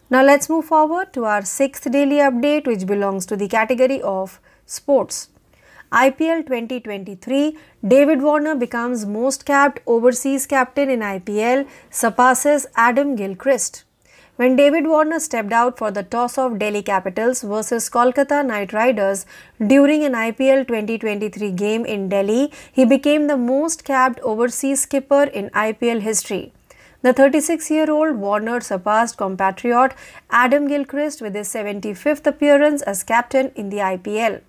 Now 0.09 0.23
let's 0.23 0.49
move 0.49 0.65
forward 0.65 1.13
to 1.13 1.25
our 1.25 1.45
sixth 1.45 1.91
daily 1.91 2.17
update 2.17 2.65
which 2.65 2.87
belongs 2.87 3.27
to 3.27 3.37
the 3.37 3.47
category 3.47 4.01
of 4.01 4.39
sports. 4.65 5.29
IPL 5.93 6.39
2023, 6.47 7.55
David 7.87 8.23
Warner 8.23 8.55
becomes 8.55 9.05
most 9.05 9.45
capped 9.45 9.79
overseas 9.85 10.47
captain 10.47 10.89
in 10.89 11.01
IPL, 11.01 11.67
surpasses 11.91 12.65
Adam 12.75 13.15
Gilchrist. 13.15 13.83
When 14.35 14.55
David 14.55 14.87
Warner 14.87 15.19
stepped 15.19 15.53
out 15.53 15.77
for 15.77 15.91
the 15.91 16.01
toss 16.01 16.39
of 16.39 16.57
Delhi 16.57 16.81
Capitals 16.81 17.43
versus 17.43 17.91
Kolkata 17.91 18.43
Knight 18.43 18.73
Riders 18.73 19.27
during 19.67 20.03
an 20.03 20.13
IPL 20.13 20.67
2023 20.67 21.51
game 21.51 21.85
in 21.85 22.09
Delhi, 22.09 22.51
he 22.71 22.85
became 22.85 23.27
the 23.27 23.37
most 23.37 23.83
capped 23.85 24.19
overseas 24.21 24.81
skipper 24.81 25.25
in 25.25 25.51
IPL 25.51 26.01
history. 26.01 26.53
The 27.03 27.13
36 27.13 27.69
year 27.69 27.91
old 27.91 28.15
Warner 28.15 28.61
surpassed 28.61 29.17
compatriot 29.17 29.93
Adam 30.31 30.67
Gilchrist 30.67 31.21
with 31.21 31.35
his 31.35 31.53
75th 31.53 32.25
appearance 32.25 32.81
as 32.81 33.03
captain 33.03 33.51
in 33.55 33.69
the 33.69 33.77
IPL. 33.77 34.41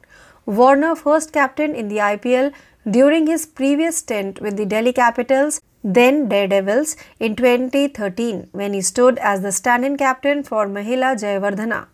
Warner 0.47 0.95
first 0.95 1.33
captain 1.33 1.75
in 1.75 1.89
the 1.89 1.97
IPL 1.97 2.53
during 2.89 3.27
his 3.27 3.47
previous 3.47 3.99
stint 3.99 4.41
with 4.43 4.59
the 4.59 4.67
Delhi 4.67 4.93
Capitals, 4.93 5.63
then 5.83 6.29
Daredevils, 6.29 6.97
in 7.19 7.35
2013 7.35 8.49
when 8.53 8.75
he 8.75 8.83
stood 8.83 9.19
as 9.19 9.41
the 9.41 9.53
stand-in 9.53 9.97
captain 9.97 10.43
for 10.43 10.67
Mahela 10.67 11.15
Jayawardene. 11.17 11.87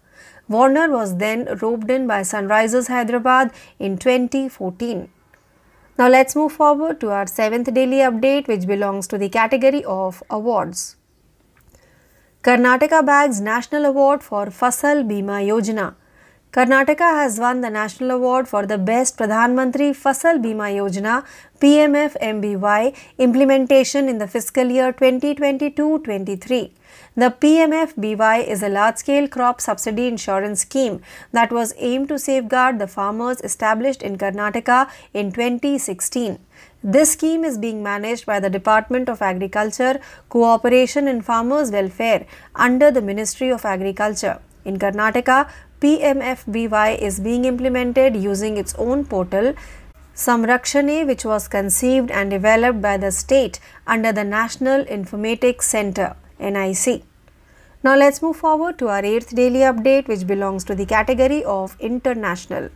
Warner 0.48 0.90
was 0.90 1.18
then 1.18 1.58
roped 1.62 1.88
in 1.90 2.08
by 2.08 2.22
Sunrisers 2.22 2.88
Hyderabad 2.88 3.52
in 3.78 3.96
2014. 3.98 5.08
Now 5.96 6.08
let's 6.08 6.34
move 6.34 6.50
forward 6.50 7.00
to 7.02 7.10
our 7.10 7.28
seventh 7.28 7.72
daily 7.72 7.98
update 7.98 8.48
which 8.48 8.66
belongs 8.66 9.06
to 9.08 9.18
the 9.18 9.28
category 9.28 9.84
of 9.84 10.24
awards. 10.28 10.96
Karnataka 12.42 13.06
bags 13.06 13.40
National 13.40 13.84
Award 13.84 14.24
for 14.24 14.46
Fasal 14.46 15.04
Bima 15.08 15.40
Yojana. 15.46 15.94
Karnataka 16.52 17.14
has 17.14 17.38
won 17.38 17.60
the 17.60 17.70
National 17.70 18.10
Award 18.10 18.48
for 18.48 18.66
the 18.66 18.76
Best 18.76 19.16
Pradhan 19.16 19.52
Mantri 19.54 19.90
Fasal 19.94 20.42
Bima 20.44 20.68
Yojana 20.76 21.24
PMF 21.60 22.16
MBY 22.20 22.92
implementation 23.18 24.08
in 24.08 24.18
the 24.18 24.26
fiscal 24.26 24.64
year 24.64 24.92
2022-23. 24.92 26.72
The 27.14 27.30
PMF-BY 27.40 28.38
is 28.38 28.64
a 28.64 28.68
large-scale 28.68 29.28
crop 29.28 29.60
subsidy 29.60 30.08
insurance 30.08 30.62
scheme 30.62 31.00
that 31.30 31.52
was 31.52 31.72
aimed 31.76 32.08
to 32.08 32.18
safeguard 32.18 32.80
the 32.80 32.88
farmers 32.88 33.40
established 33.42 34.02
in 34.02 34.18
Karnataka 34.18 34.90
in 35.14 35.30
2016. 35.30 36.40
This 36.82 37.12
scheme 37.12 37.44
is 37.44 37.58
being 37.58 37.80
managed 37.80 38.26
by 38.26 38.40
the 38.40 38.50
Department 38.50 39.08
of 39.08 39.22
Agriculture, 39.22 40.00
Cooperation 40.28 41.06
and 41.06 41.24
Farmers 41.24 41.70
Welfare 41.70 42.26
under 42.56 42.90
the 42.90 43.02
Ministry 43.02 43.50
of 43.50 43.64
Agriculture. 43.64 44.40
In 44.64 44.78
Karnataka, 44.78 45.48
PMFBY 45.80 46.98
is 46.98 47.20
being 47.20 47.46
implemented 47.46 48.14
using 48.14 48.58
its 48.58 48.74
own 48.74 49.02
portal 49.02 49.54
Samrakshane 50.14 51.06
which 51.06 51.24
was 51.24 51.48
conceived 51.48 52.10
and 52.10 52.30
developed 52.30 52.82
by 52.82 52.98
the 52.98 53.10
state 53.10 53.58
under 53.86 54.12
the 54.12 54.22
National 54.22 54.84
Informatics 54.84 55.62
Center 55.62 56.16
NIC. 56.38 57.02
Now 57.82 57.96
let's 57.96 58.20
move 58.20 58.36
forward 58.36 58.78
to 58.80 58.88
our 58.88 59.00
8th 59.00 59.34
daily 59.34 59.60
update 59.60 60.06
which 60.06 60.26
belongs 60.26 60.64
to 60.64 60.74
the 60.74 60.84
category 60.84 61.42
of 61.44 61.78
international. 61.80 62.68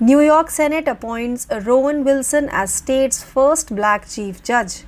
New 0.00 0.18
York 0.18 0.50
Senate 0.50 0.88
appoints 0.88 1.46
Rowan 1.62 2.02
Wilson 2.02 2.48
as 2.50 2.74
state's 2.74 3.22
first 3.22 3.76
black 3.76 4.08
chief 4.08 4.42
judge. 4.42 4.82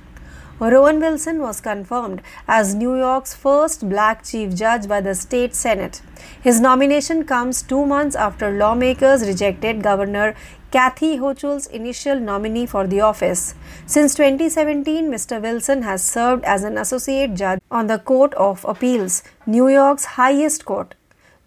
Rowan 0.59 0.99
Wilson 0.99 1.39
was 1.39 1.61
confirmed 1.61 2.21
as 2.45 2.75
New 2.75 2.97
York's 2.97 3.33
first 3.33 3.87
black 3.87 4.25
chief 4.25 4.53
judge 4.53 4.85
by 4.89 4.99
the 4.99 5.15
state 5.15 5.55
Senate. 5.55 6.01
His 6.43 6.59
nomination 6.59 7.23
comes 7.23 7.61
two 7.61 7.85
months 7.85 8.15
after 8.15 8.49
lawmakers 8.49 9.27
rejected 9.27 9.83
Governor 9.83 10.33
Kathy 10.71 11.19
Hochul's 11.19 11.67
initial 11.67 12.19
nominee 12.19 12.65
for 12.65 12.87
the 12.87 12.99
office. 12.99 13.53
Since 13.85 14.15
2017, 14.15 15.11
Mr. 15.11 15.39
Wilson 15.39 15.83
has 15.83 16.03
served 16.03 16.43
as 16.43 16.63
an 16.63 16.79
associate 16.79 17.35
judge 17.35 17.59
on 17.69 17.85
the 17.85 17.99
Court 17.99 18.33
of 18.33 18.65
Appeals, 18.65 19.21
New 19.45 19.67
York's 19.67 20.05
highest 20.17 20.65
court. 20.65 20.95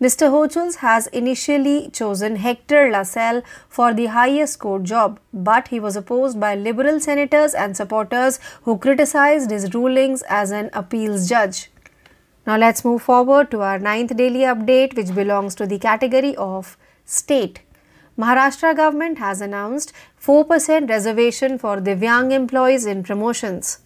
Mr. 0.00 0.30
Hochul 0.30 0.76
has 0.76 1.08
initially 1.08 1.90
chosen 1.90 2.36
Hector 2.36 2.88
LaSalle 2.92 3.42
for 3.68 3.92
the 3.92 4.06
highest 4.06 4.60
court 4.60 4.84
job, 4.84 5.18
but 5.32 5.68
he 5.68 5.80
was 5.80 5.96
opposed 5.96 6.38
by 6.38 6.54
liberal 6.54 7.00
senators 7.00 7.52
and 7.52 7.76
supporters 7.76 8.38
who 8.62 8.78
criticized 8.78 9.50
his 9.50 9.74
rulings 9.74 10.22
as 10.28 10.52
an 10.52 10.70
appeals 10.72 11.28
judge. 11.28 11.70
Now 12.46 12.58
let's 12.58 12.84
move 12.84 13.02
forward 13.02 13.50
to 13.52 13.62
our 13.62 13.78
ninth 13.78 14.16
daily 14.16 14.40
update 14.40 14.96
which 14.96 15.14
belongs 15.14 15.54
to 15.54 15.66
the 15.66 15.78
category 15.78 16.36
of 16.36 16.76
state. 17.06 17.60
Maharashtra 18.18 18.76
government 18.76 19.18
has 19.18 19.40
announced 19.40 19.92
4% 20.22 20.88
reservation 20.88 21.58
for 21.58 21.78
Divyang 21.78 22.32
employees 22.32 22.84
in 22.84 23.02
promotions. 23.02 23.78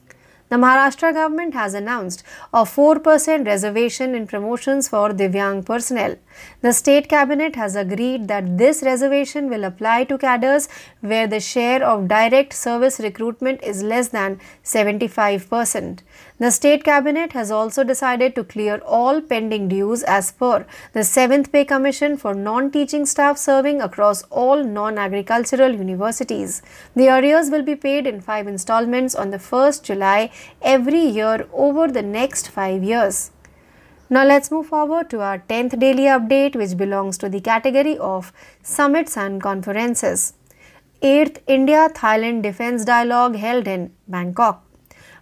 The 0.48 0.56
Maharashtra 0.56 1.14
government 1.14 1.54
has 1.54 1.72
announced 1.74 2.24
a 2.52 2.64
4% 2.64 3.46
reservation 3.46 4.14
in 4.14 4.26
promotions 4.26 4.88
for 4.88 5.10
Divyang 5.10 5.64
personnel. 5.64 6.16
The 6.60 6.72
state 6.72 7.08
cabinet 7.08 7.56
has 7.56 7.76
agreed 7.76 8.28
that 8.28 8.58
this 8.58 8.82
reservation 8.82 9.48
will 9.48 9.64
apply 9.64 10.04
to 10.04 10.18
cadres 10.18 10.68
where 11.00 11.26
the 11.26 11.40
share 11.40 11.84
of 11.84 12.08
direct 12.08 12.52
service 12.52 12.98
recruitment 12.98 13.62
is 13.62 13.82
less 13.82 14.08
than 14.08 14.40
75%. 14.64 16.00
The 16.38 16.50
state 16.50 16.84
cabinet 16.84 17.32
has 17.32 17.50
also 17.50 17.84
decided 17.84 18.34
to 18.34 18.44
clear 18.44 18.78
all 18.78 19.20
pending 19.20 19.68
dues 19.68 20.02
as 20.02 20.30
per 20.32 20.66
the 20.92 21.00
7th 21.00 21.50
pay 21.50 21.64
commission 21.64 22.16
for 22.16 22.34
non-teaching 22.34 23.06
staff 23.06 23.38
serving 23.38 23.80
across 23.80 24.22
all 24.24 24.62
non-agricultural 24.64 25.72
universities. 25.74 26.62
The 26.94 27.08
arrears 27.08 27.50
will 27.50 27.62
be 27.62 27.76
paid 27.76 28.06
in 28.06 28.20
5 28.20 28.46
installments 28.46 29.14
on 29.14 29.30
the 29.30 29.38
1st 29.38 29.82
July 29.82 30.30
every 30.62 31.00
year 31.00 31.48
over 31.52 31.88
the 31.88 32.02
next 32.02 32.48
5 32.48 32.84
years. 32.84 33.30
Now 34.10 34.24
let's 34.24 34.50
move 34.50 34.68
forward 34.68 35.10
to 35.10 35.20
our 35.20 35.38
10th 35.38 35.78
daily 35.78 36.04
update 36.04 36.56
which 36.56 36.78
belongs 36.78 37.18
to 37.18 37.28
the 37.28 37.40
category 37.42 37.98
of 37.98 38.32
summits 38.62 39.18
and 39.18 39.42
conferences. 39.42 40.32
8th 41.02 41.42
India 41.46 41.90
Thailand 41.94 42.40
Defence 42.42 42.86
Dialogue 42.86 43.36
held 43.36 43.68
in 43.68 43.92
Bangkok. 44.08 44.64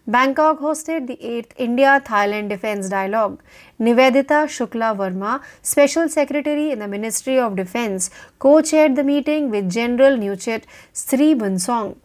Bangkok 0.07 0.61
hosted 0.61 1.09
the 1.09 1.17
8th 1.17 1.51
India 1.57 2.01
Thailand 2.07 2.49
Defence 2.49 2.89
Dialogue. 2.89 3.43
Nivedita 3.81 4.47
Shukla 4.57 4.97
Verma, 4.97 5.43
Special 5.63 6.09
Secretary 6.09 6.71
in 6.71 6.79
the 6.79 6.87
Ministry 6.87 7.41
of 7.41 7.57
Defence, 7.57 8.09
co 8.39 8.63
chaired 8.63 8.95
the 8.95 9.03
meeting 9.03 9.51
with 9.51 9.69
General 9.69 10.17
Nuchet 10.17 10.65
Sri 10.93 11.35
Bunsong. 11.35 11.97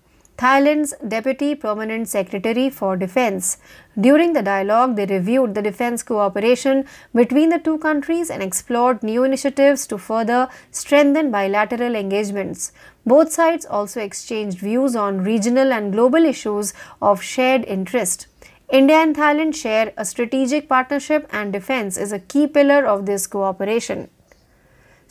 Thailand's 0.42 0.96
Deputy 1.08 1.54
Permanent 1.54 2.08
Secretary 2.08 2.72
for 2.72 2.98
Defense. 2.98 3.60
During 3.96 4.34
the 4.34 4.42
dialogue, 4.42 4.96
they 4.96 5.06
reviewed 5.06 5.54
the 5.54 5.62
defense 5.62 6.02
cooperation 6.02 6.86
between 7.14 7.50
the 7.50 7.60
two 7.60 7.78
countries 7.78 8.32
and 8.32 8.42
explored 8.42 9.04
new 9.04 9.24
initiatives 9.24 9.86
to 9.86 10.00
further 10.00 10.50
strengthen 10.72 11.30
bilateral 11.30 11.94
engagements. 11.94 12.72
Both 13.06 13.32
sides 13.32 13.68
also 13.68 14.02
exchanged 14.02 14.58
views 14.58 14.96
on 14.96 15.24
regional 15.24 15.72
and 15.72 15.94
global 15.94 16.26
issues 16.26 16.74
of 17.04 17.22
shared 17.22 17.64
interest. 17.66 18.26
India 18.72 18.96
and 18.96 19.16
Thailand 19.16 19.54
share 19.54 19.94
a 19.96 20.06
strategic 20.06 20.68
partnership, 20.68 21.30
and 21.32 21.54
defense 21.54 21.98
is 21.98 22.12
a 22.12 22.18
key 22.18 22.48
pillar 22.48 22.84
of 22.84 23.06
this 23.06 23.28
cooperation. 23.28 24.10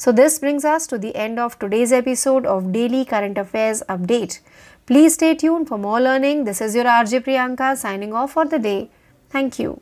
So, 0.01 0.13
this 0.13 0.39
brings 0.39 0.65
us 0.65 0.87
to 0.87 0.97
the 0.97 1.15
end 1.15 1.39
of 1.39 1.59
today's 1.59 1.93
episode 1.93 2.47
of 2.47 2.73
Daily 2.73 3.05
Current 3.05 3.37
Affairs 3.37 3.83
Update. 3.87 4.41
Please 4.89 5.13
stay 5.13 5.35
tuned 5.35 5.69
for 5.69 5.77
more 5.77 6.01
learning. 6.01 6.45
This 6.45 6.63
is 6.63 6.75
your 6.75 6.87
RJ 6.87 7.21
Priyanka 7.27 7.77
signing 7.77 8.15
off 8.15 8.33
for 8.33 8.47
the 8.47 8.61
day. 8.61 8.79
Thank 9.31 9.59
you. 9.63 9.75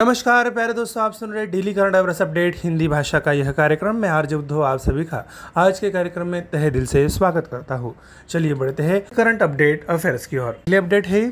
नमस्कार 0.00 0.50
प्यारे 0.50 0.72
दोस्तों 0.72 1.02
आप 1.02 1.14
सुन 1.14 1.32
रहे 1.32 1.46
daily 1.46 1.72
current 1.74 1.96
affairs 1.96 2.22
update 2.22 2.56
Hindi 2.56 2.88
भाषा 2.88 3.18
का 3.18 3.32
यह 3.32 3.50
कार्यक्रम 3.52 3.96
मैं 3.96 4.08
आर्ज 4.08 4.34
उद्धव 4.34 4.60
आप 4.62 4.80
सभी 4.80 5.04
का 5.04 5.22
आज 5.62 5.80
के 5.80 5.90
कार्यक्रम 5.90 6.28
में 6.28 6.40
तहे 6.52 6.70
दिल 6.70 6.84
से 6.86 7.08
स्वागत 7.08 7.48
करता 7.50 7.74
हूँ 7.74 7.94
चलिए 8.28 8.54
बढ़ते 8.54 8.82
हैं 8.82 9.00
करंट 9.16 9.42
अपडेट 9.42 9.86
अफेयर्स 9.88 10.26
की 10.26 10.38
ओर 10.38 10.76
अपडेट 10.78 11.06
है 11.06 11.28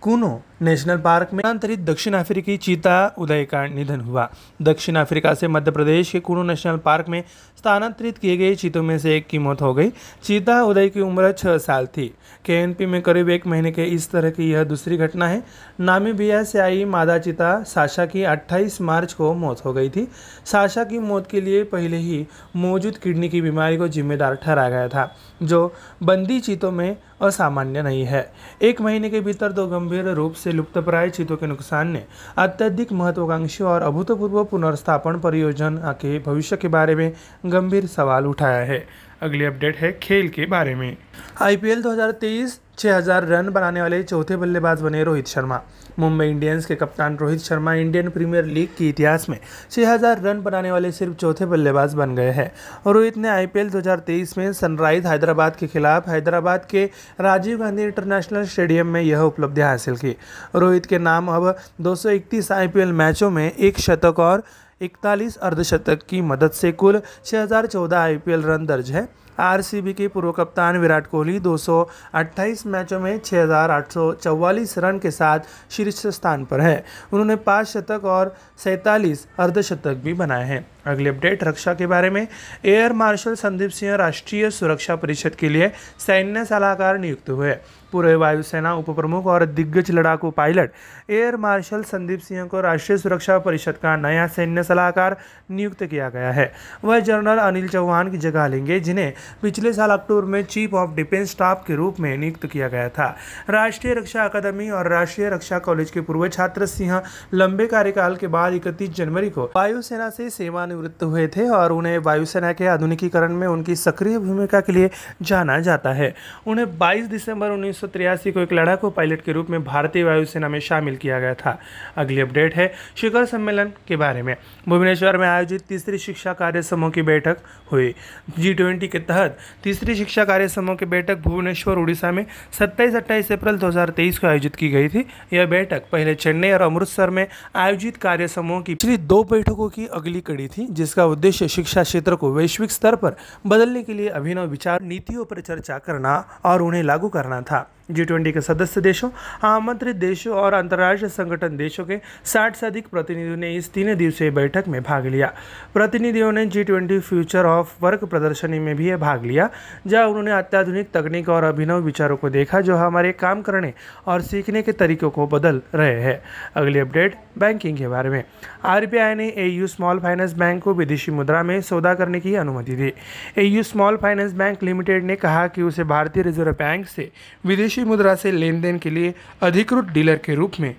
कूनो 0.00 0.36
नेशनल 0.62 0.96
पार्क 0.96 1.30
में 1.32 1.40
स्थानांतरित 1.40 1.78
दक्षिण 1.78 2.14
अफ्रीकी 2.14 2.56
चीता 2.56 3.14
उदय 3.18 3.44
का 3.44 3.66
निधन 3.66 4.00
हुआ। 4.00 4.28
दक्षिण 4.62 4.96
अफ्रीका 4.96 5.34
से 5.34 5.48
मध्य 5.48 5.70
प्रदेश 5.70 6.10
के 6.10 6.20
कुनू 6.20 6.42
नेशनल 6.42 6.76
पार्क 6.76 7.08
में 7.08 7.22
स्थानांतरित 7.58 8.18
किए 8.18 8.36
गए 8.36 8.54
चीतों 8.54 8.82
में 8.82 8.98
से 8.98 9.16
एक 9.16 9.26
की 9.26 9.38
मौत 9.38 9.62
हो 9.62 9.74
गई। 9.74 9.90
चीता 10.24 10.62
उदय 10.62 10.88
की 10.88 11.00
उम्र 11.00 11.32
छः 11.32 11.58
साल 11.58 11.86
थी। 11.86 12.14
के 12.44 12.86
में 12.86 13.02
करीब 13.02 13.30
एक 13.30 13.46
महीने 13.46 13.72
के 13.72 13.84
इस 13.84 14.10
तरह 14.10 14.30
की 14.30 14.50
यह 14.50 14.64
दूसरी 14.64 14.96
घटना 14.96 15.28
है। 15.28 15.42
नामीबिया 15.80 16.42
से 16.42 16.58
आई 16.58 16.84
मादा 16.84 17.18
चीता 17.18 17.62
साशा 17.62 18.06
की 18.06 18.22
28 18.24 18.80
मार्च 18.80 19.12
को 19.12 19.34
मौत 19.34 19.64
हो 19.64 19.72
गई 19.72 19.88
थी। 19.88 20.08
साशा 20.44 20.84
की 20.84 20.98
मौत 20.98 21.26
के 21.30 21.40
लिए 21.40 21.64
पहले 21.64 21.96
ही 21.96 22.26
मौजूद 22.56 22.96
किडनी 22.96 23.28
की 23.28 23.40
बीमारी 23.40 23.76
को 23.76 23.88
जिम्मेदार 23.88 24.34
ठहराया 24.34 24.70
गया 24.70 24.88
था, 24.88 25.16
जो 25.42 25.74
बंदी 26.02 26.40
चीतों 26.40 26.72
में 26.72 26.96
असामान्य 27.22 27.82
नहीं 27.82 28.04
है। 28.04 28.32
एक 28.62 28.80
महीने 28.80 29.10
के 29.10 29.20
भीतर 29.20 29.52
दो 29.52 29.66
गंभीर 29.66 30.08
रूप 30.08 30.32
से 30.32 30.47
लुप्तप्राय 30.52 31.10
चीतों 31.10 31.36
के 31.36 31.46
नुकसान 31.46 31.88
ने 31.88 32.04
अत्यधिक 32.38 32.92
महत्वाकांक्षी 32.92 33.64
और 33.64 33.82
अभूतपूर्व 33.82 34.44
पुनर्स्थापन 34.44 35.18
परियोजना 35.20 35.92
के 35.92 36.18
भविष्य 36.18 36.56
के 36.56 36.68
बारे 36.68 36.94
में 36.94 37.12
गंभीर 37.46 37.86
सवाल 37.86 38.26
उठाया 38.26 38.64
है। 38.64 38.86
अगली 39.22 39.44
अपडेट 39.44 39.76
है 39.76 39.90
खेल 40.02 40.28
के 40.28 40.44
बारे 40.46 40.74
में। 40.74 40.96
आईपीएल 41.40 41.82
2023 41.82 42.52
6000 42.78 43.24
रन 43.24 43.48
बनाने 43.48 43.80
वाले 43.80 44.02
चौथे 44.02 44.36
बल्लेबाज 44.36 44.82
बने 44.82 45.02
रोहित 45.04 45.26
शर्मा। 45.26 45.58
मुंबई 45.98 46.26
इंडियंस 46.28 46.66
के 46.66 46.74
कप्तान 46.74 47.16
Rohit 47.16 47.38
Sharma 47.38 47.74
Indian 47.74 48.08
premier 48.08 48.44
league 48.44 48.68
के 48.78 48.88
इतिहास 48.88 49.28
में 49.28 49.38
6000 49.70 50.22
रन 50.24 50.40
बनाने 50.40 50.70
वाले 50.70 50.92
सिर्फ़ 50.92 51.14
चौथे 51.14 51.46
बल्लेबाज 51.46 51.94
बन 51.94 52.14
गए 52.14 52.30
हैं। 52.30 52.52
और 52.86 52.94
रोहित 52.94 53.16
ने 53.16 53.28
आईपीएल 53.28 53.70
2023 53.70 54.38
में 54.38 54.52
सनराइज 54.52 55.06
हैदराबाद 55.06 55.56
के 55.56 55.66
खिलाफ 55.66 56.08
हैदराबाद 56.08 56.66
के 56.70 56.84
राजीव 57.20 57.58
गांधी 57.58 57.82
इंटरनेशनल 57.82 58.44
स्टेडियम 58.44 58.86
में 58.86 59.02
यह 59.02 59.20
उपलब्धि 59.22 59.60
हासिल 59.60 59.94
की। 59.94 60.16
रोहित 60.54 60.86
के 60.86 60.98
नाम 60.98 61.30
अब 61.30 61.54
231 61.80 62.52
आईपीएल 62.52 62.92
मैचों 62.92 63.30
में 63.30 63.50
एक 63.50 63.78
शतक 63.78 64.20
और 64.20 64.40
इकतालीस 64.80 65.36
अर्धशतक 65.36 66.02
की 66.08 66.20
मदद 66.20 66.50
से 66.50 66.72
कुल 66.72 67.00
6014 67.24 67.96
आईपीएल 67.96 68.42
रन 68.42 68.66
दर्ज 68.66 68.90
है। 68.90 69.08
आरसीबी 69.38 69.92
के 69.92 70.08
पूर्व 70.08 70.32
कप्तान 70.32 70.76
विराट 70.76 71.06
कोहली 71.06 71.38
228 71.40 72.66
मैचों 72.66 73.00
में 73.00 73.18
6,844 73.18 74.78
रन 74.78 74.98
के 74.98 75.10
साथ 75.10 75.40
शीर्ष 75.70 76.06
स्थान 76.06 76.44
पर 76.44 76.60
है। 76.60 76.84
उन्होंने 77.12 77.36
पाँच 77.36 77.66
शतक 77.66 78.04
और 78.04 78.34
सैंतालीस 78.58 79.26
अर्धशतक 79.38 79.94
भी 79.94 80.14
बनाए 80.14 80.44
हैं। 80.44 80.66
अगली 80.88 81.08
अपडेट, 81.08 81.44
रक्षा 81.44 81.72
के 81.72 81.86
बारे 81.86 82.10
में। 82.10 82.26
एयर 82.64 82.92
मार्शल 82.92 83.34
संदीप 83.34 83.70
सिंह 83.70 83.96
राष्ट्रीय 83.96 84.50
सुरक्षा 84.50 84.94
परिषद 84.94 85.34
के 85.38 85.52
लिए 85.52 85.68
सैन्य 86.06 86.44
सलाहकार 86.44 86.96
नियुक्त 86.96 87.30
हुए। 87.30 87.52
पूर्व 87.92 88.18
वायुसेना 88.20 88.72
उप 88.72 88.90
प्रमुख 88.90 89.26
और 89.26 89.44
दिग्गज 89.44 89.90
लड़ाकू 89.90 90.30
pilot 90.30 90.70
air 91.08 91.36
marshal 91.36 91.82
Sandeep 91.82 92.20
Singh 92.20 92.46
को 92.46 92.62
राष्ट्रीय 92.62 92.98
सुरक्षा 92.98 93.38
परिषद 93.38 93.72
का 93.82 93.96
नया 93.96 94.28
सैन्य 94.28 94.62
सलाहकार 94.62 95.14
नियुक्त 95.48 95.84
किया 95.90 96.08
गया 96.08 96.30
है। 96.30 96.44
वह 96.82 96.98
जनरल 96.98 97.38
अनिल 97.38 97.66
चौहान 97.66 98.10
की 98.10 98.16
जगह 98.16 98.48
लेंगे, 98.48 98.80
जिन्हें 98.80 99.10
पिछले 99.42 99.72
साल 99.72 99.90
अक्टूबर 99.90 100.24
में 100.24 100.42
चीफ 100.42 100.74
ऑफ़ 100.74 100.94
डिफेंस 100.96 101.30
स्टाफ 101.30 101.64
के 101.68 101.76
रूप 101.76 102.00
में 102.00 102.20
नियुक्त 102.20 102.46
किया 102.52 102.68
गया 102.68 102.88
था। 102.88 103.14
राष्ट्रीय 103.48 103.94
रक्षा 103.94 104.24
अकादमी 104.24 104.70
और 104.70 104.86
राष्ट्रीय 104.86 105.28
रक्षा 105.28 105.58
कॉलेज 105.58 105.90
के 105.90 106.00
पूर्व 106.00 106.26
छात्र 106.36 106.66
सिंह 106.66 106.98
लंबे 107.32 107.66
कार्यकाल 107.66 108.14
के 108.14 108.26
बाद 108.26 108.52
इकतीस 108.52 108.90
जनवरी 108.96 109.28
को 109.28 109.46
वायुसेना 109.54 110.10
से 110.10 110.30
सेवानिवृत्त 110.30 110.77
हुए 111.02 111.26
थे 111.26 111.48
और 111.48 111.70
उन्हें 111.70 111.98
वायुसेना 112.02 112.52
के 112.52 112.66
आधुनिकीकरण 112.66 113.32
में 113.32 113.48
उनकी 113.48 113.76
सक्रिय 113.76 114.18
भूमिका 114.18 114.60
के 114.60 114.74
लिए 114.74 114.88
जाना 115.24 115.58
जाता 115.60 115.92
है। 115.92 116.10
उन्हें 116.46 116.78
22 116.78 117.08
दिसंबर 117.08 117.50
उन्नीस 117.50 117.80
को 117.84 118.40
एक 118.40 118.52
लड़ाकू 118.52 118.88
पायलट 118.88 119.20
के 119.26 119.32
रूप 119.32 119.50
में 119.50 119.62
भारतीय 119.64 120.04
वायुसेना 120.04 120.48
में 120.48 120.60
शामिल 120.62 120.96
किया 121.00 121.18
गया 121.20 121.34
था। 121.34 121.54
अगली 121.96 122.20
अपडेट 122.20 122.54
है 122.54 122.66
शिखर 122.96 123.24
सम्मेलन 123.24 123.68
के 123.88 123.96
बारे 123.96 124.22
में। 124.22 124.34
भुवनेश्वर 124.66 125.16
में 125.16 125.28
आयोजित 125.28 125.60
तीसरी 125.70 125.98
शिक्षा 125.98 126.32
कार्य 126.32 126.62
समूह 126.62 126.90
की 126.90 127.02
बैठक 127.02 127.36
हुई। 127.72 127.92
जी 128.38 128.54
के 128.88 128.98
तहत 128.98 129.30
तीसरी 129.64 129.94
शिक्षा 129.94 130.24
कार्य 130.24 130.48
समूह 130.48 130.76
की 130.76 130.86
बैठक 130.86 131.16
भुवनेश्वर, 131.24 131.76
उड़ीसा 131.76 132.10
में 132.10 132.24
सत्ताईस 132.58 132.94
अट्ठाईस 132.94 133.32
अप्रैल 133.32 133.56
2023 133.56 134.18
को 134.18 134.26
आयोजित 134.26 134.56
की 134.56 134.68
गई 134.68 134.88
थी। 134.88 135.06
यह 135.32 135.46
बैठक 135.46 135.82
पहले 135.92 136.14
चेन्नई 136.14 136.50
और 136.50 136.62
अमृतसर 136.62 137.10
में 137.10 137.24
आयोजित 137.54 137.92
कार्य 138.02 138.28
समूह 138.28 138.60
की 138.60 138.74
पिछली 138.74 138.96
दो 138.96 139.22
बैठकों 139.22 139.68
की 139.68 139.86
अगली 139.92 140.20
कड़ी 140.20 140.46
थी। 140.48 140.57
जिसका 140.66 141.04
उद्देश्य 141.06 141.48
शिक्षा 141.48 141.82
क्षेत्र 141.82 142.16
को 142.16 142.32
वैश्विक 142.32 142.70
स्तर 142.70 142.96
पर 142.96 143.16
बदलने 143.46 143.82
के 143.82 143.94
लिए 143.94 144.08
अभिनव 144.08 144.46
विचार, 144.46 144.82
नीतियों 144.82 145.24
पर 145.24 145.40
चर्चा 145.40 145.78
करना 145.78 146.24
और 146.44 146.62
उन्हें 146.62 146.82
लागू 146.82 147.08
करना 147.08 147.40
था। 147.42 147.70
जी 147.90 148.04
ट्वेंटी 148.04 148.32
के 148.32 148.40
सदस्य 148.40 148.80
देशों 148.80 149.10
आमंत्रित 149.42 149.96
देशों 149.96 150.34
और 150.34 150.52
अंतर्राष्ट्रीय 150.52 151.08
संगठन 151.08 151.56
देशों 151.56 151.84
के 151.84 152.00
60 152.24 152.56
से 152.56 152.66
अधिक 152.66 152.86
प्रतिनिधियों 152.88 153.36
ने 153.36 153.54
इस 153.54 153.72
तीन 153.74 153.94
दिवसीय 153.94 154.30
बैठक 154.30 154.64
में 154.68 154.82
भाग 154.82 155.06
लिया। 155.06 155.32
प्रतिनिधियों 155.74 156.32
ने 156.32 156.46
G 156.46 156.64
twenty 156.64 156.98
future 156.98 157.44
of 157.46 157.84
work 157.84 158.04
प्रदर्शनी 158.04 158.58
में 158.58 158.76
भी 158.76 158.96
भाग 158.96 159.24
लिया, 159.24 159.50
जहाँ 159.86 160.06
उन्होंने 160.06 160.30
अत्याधुनिक 160.30 160.90
तकनीक 160.94 161.28
और 161.28 161.44
अभिनव 161.44 161.80
विचारों 161.80 162.16
को 162.16 162.30
देखा, 162.30 162.60
जो 162.60 162.76
हमारे 162.76 163.12
काम 163.12 163.42
करने 163.42 163.72
और 164.06 164.20
सीखने 164.20 164.62
के 164.62 164.72
तरीकों 164.72 165.10
को 165.10 165.26
बदल 165.26 165.62
रहे 165.74 166.00
हैं। 166.00 166.22
अगली 166.56 166.78
अपडेट 166.78 167.14
बैंकिंग 167.38 167.78
के 167.78 167.88
बारे 167.88 168.08
में। 168.08 168.24
आरबीआई 168.64 169.14
ने 169.14 169.28
एयू 169.36 169.66
स्मॉल 169.66 169.98
फाइनेंस 169.98 170.34
बैंक 170.34 170.62
को 170.62 170.74
विदेशी 170.74 171.12
मुद्रा 171.12 171.42
में 171.42 171.60
सौदा 171.60 171.94
करने 171.94 172.20
की 172.20 172.34
अनुमति 172.34 172.74
दी। 172.74 172.92
AU 173.38 173.62
small 173.62 173.96
finance 173.96 174.32
bank 174.32 174.62
limited 174.62 175.04
ने 175.04 175.16
कहा 175.16 175.46
कि 175.46 175.62
उसे 175.62 175.84
भारतीय 175.84 176.22
रिज़र्व 176.22 176.52
बैंक 176.52 176.86
से 176.86 177.12
विदेशी 177.46 177.77
मुद्रा 177.84 178.14
से 178.14 178.32
लेन 178.32 178.60
देन 178.60 178.78
के 178.78 178.90
लिए 178.90 179.14
अधिकृत 179.42 179.84
डीलर 179.84 180.16
के 180.16 180.34
रूप 180.34 180.52
में। 180.60 180.76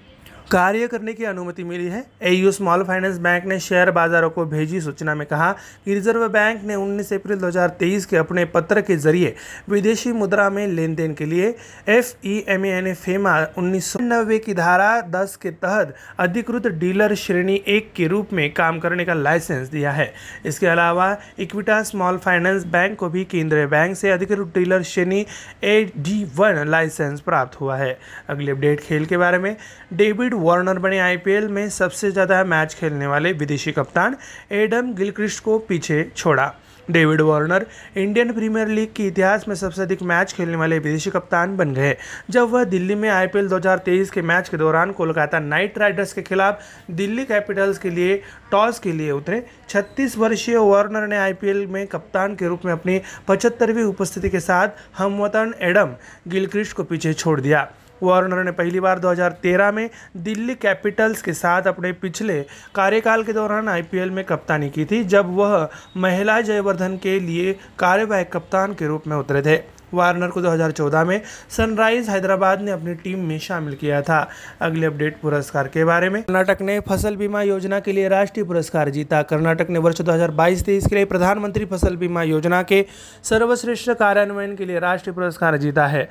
कार्य 0.52 0.88
करने 0.88 1.14
की 1.14 1.26
अनुमति 1.26 1.64
मिली 1.64 1.88
है। 1.88 2.02
एयू 2.22 2.52
स्मॉल 2.52 2.84
फाइनेंस 2.84 3.18
बैंक 3.18 3.46
ने 3.46 3.60
शेयर 3.60 3.90
बाजारों 3.92 4.30
को 4.30 4.46
भेजी 4.46 4.80
सूचना 4.82 5.14
में 5.16 5.26
कहा 5.30 5.52
कि 5.86 5.94
रिज़र्व 5.94 6.28
बैंक 6.28 6.64
ने 6.64 6.76
19 6.76 7.14
अप्रैल 7.14 7.40
2023 7.40 8.06
के 8.06 8.18
अपने 8.18 8.46
पत्र 8.46 8.82
के 8.82 8.96
ज़रिए 8.98 9.36
विदेशी 9.70 10.12
मुद्रा 10.12 10.50
में 10.50 10.76
लेन 10.76 10.96
देन 10.96 11.14
के 11.14 11.30
लिए 11.30 11.52
F 11.88 12.14
E 12.24 12.42
M 12.48 12.66
N 12.66 12.94
FEMA 12.94 13.36
उन्नीस 13.58 13.92
सौ 13.92 14.00
नब्बे 14.02 14.38
की 14.38 14.54
धारा 14.54 14.90
10 15.10 15.36
के 15.42 15.52
तहत 15.52 15.86
अधिकृत 16.18 16.68
डीलर 16.68 17.14
श्रेणी 17.18 17.60
एक 17.68 17.92
के 17.96 18.08
रूप 18.08 18.34
में 18.34 18.50
काम 18.50 18.80
करने 18.80 19.04
का 19.04 19.14
लाइसेंस 19.14 19.70
दिया 19.72 19.92
है। 19.92 20.06
इसके 20.46 20.68
अलावा 20.68 21.14
इक्विटा 21.38 21.84
स्मॉल 21.84 22.18
फाइनेंस 22.18 22.66
बैंक 22.66 22.98
को 22.98 23.10
भी 23.10 23.24
केंद्रीय 23.24 23.66
बैंक 23.66 23.96
से 23.96 24.10
अधिकृत 24.10 24.46
डीलर 24.56 24.82
श्रेणी 24.86 25.24
ए 25.64 25.84
डी 25.84 26.24
वन 26.36 26.68
लाइसेंस 26.68 27.22
प्राप्त 27.22 27.62
हुआ 27.62 27.78
है। 27.78 27.94
अगली 28.28 28.52
अपडेट 28.52 28.80
खेल 28.82 29.06
के 29.06 29.18
बारे 29.18 29.38
में। 29.38 29.56
डेविड 29.92 30.39
वार्नर 30.40 30.80
बने 30.80 31.00
आईपीएल 31.00 31.48
में 31.50 31.68
सबसे 31.72 32.12
ज़्यादा 32.12 32.44
मैच 32.46 32.74
खेलने 32.74 33.08
वाले 33.08 33.32
विदेशी 33.34 33.72
कप्तान 33.72 34.16
एडम 34.54 34.94
गिलक्रिस्ट 34.96 35.44
को 35.44 35.58
पीछे 35.60 36.04
छोड़ा। 36.16 36.54
David 36.88 37.22
Warner 37.22 37.66
Indian 37.98 38.32
premier 38.34 38.68
league 38.68 38.94
के 38.96 39.08
इतिहास 39.08 39.48
में 39.48 39.54
सबसे 39.56 39.82
अधिक 39.82 40.02
मैच 40.02 40.32
खेलने 40.34 40.58
वाले 40.58 40.78
विदेशी 40.80 41.10
कप्तान 41.10 41.56
बन 41.58 41.74
गए। 41.74 41.96
जब 42.30 42.50
वह 42.52 42.64
दिल्ली 42.64 42.96
में 42.96 43.08
आईपीएल 43.10 43.50
2023 43.50 44.10
के 44.10 44.22
मैच 44.22 44.50
के 44.50 44.58
दौरान 44.58 44.92
कोलकाता 44.92 45.40
नाइट 45.40 45.78
राइडर्स 45.78 46.14
के 46.14 46.22
खिलाफ 46.22 46.62
दिल्ली 46.92 47.26
कैपिटल्स 47.26 47.78
के 47.78 47.90
लिए 47.90 48.16
टॉस 48.52 48.80
के 48.80 48.92
लिए 48.92 49.12
उतरे 49.12 49.44
36 49.70 50.18
वर्षीय 50.18 50.58
वार्नर 50.60 51.08
ने 51.08 51.18
आईपीएल 51.18 51.66
में 51.68 51.86
कप्तान 51.88 52.36
के 52.36 52.48
रूप 52.48 52.66
में 52.66 52.72
अपनी 52.74 53.00
पचहत्तरवीं 53.28 53.84
उपस्थिति 53.84 54.30
के 54.30 54.40
साथ 54.40 54.82
हमवतन 54.98 55.54
एडम 55.62 55.94
गिलक्रिस्ट 56.28 56.76
को 56.76 56.84
पीछे 56.84 57.14
छोड़ 57.14 57.40
दिया। 57.42 57.68
वार्नर 58.04 58.44
ने 58.44 58.52
पहली 58.52 58.80
बार 58.80 59.00
2013 59.00 59.72
में 59.72 59.90
दिल्ली 60.18 60.56
कैपिटल्स 60.56 61.22
के 61.22 61.34
साथ 61.34 61.62
अपने 61.62 61.92
पिछले 61.92 62.42
कार्यकाल 62.76 63.24
के 63.24 63.34
दौरान 63.34 63.70
आईपीएल 63.70 64.10
में 64.10 64.24
कप्तानी 64.26 64.70
की 64.70 64.86
थी, 64.86 65.04
जब 65.04 65.36
वह 65.36 65.70
महिला 65.98 66.42
जयवर्धन 66.42 66.98
के 66.98 67.20
लिए 67.20 67.54
कार्यवाहक 67.80 68.30
कप्तान 68.34 68.74
के 68.74 68.88
रूप 68.88 69.08
में 69.08 69.18
उतरे 69.18 69.42
थे। 69.42 69.80
वार्नर 69.94 70.28
को 70.28 70.42
2014 70.42 71.04
में 71.04 71.22
सनराइज 71.50 72.10
हैदराबाद 72.10 72.62
ने 72.62 72.72
अपनी 72.72 72.94
टीम 72.94 73.20
में 73.20 73.40
शामिल 73.40 73.76
किया 73.76 74.02
था। 74.02 74.30
अगले 74.62 74.86
अपडेट 74.86 75.18
पुरस्कार 75.22 75.68
के 75.68 75.86
बारे 75.86 76.10
में। 76.10 76.22
कर्नाटक 76.24 76.62
ने 76.62 76.80
फ़सल 76.80 77.16
बीमा 77.16 77.42
योजना 77.42 77.80
के 77.80 77.92
लिए 77.92 78.08
राष्ट्रीय 78.08 78.46
पुरस्कार 78.46 78.90
जीता। 78.90 79.22
कर्नाटक 79.22 79.70
ने 79.70 79.80
वर्ष 79.80 80.02
2022-23 80.02 80.88
के 80.88 80.96
लिए 80.96 81.06
प्रधानमंत्री 81.06 81.66
फ़सल 81.66 81.96
बीमा 81.96 82.24
योजना 82.24 82.62
के 82.64 82.86
सर्वश्रेष्ठ 83.24 83.92
कार्यान्वयन 83.92 84.56
के 84.56 84.66
लिए 84.66 84.80
राष्ट्रीय 84.80 85.14
पुरस्कार 85.14 85.58
जीता 85.58 85.88
है। 85.88 86.10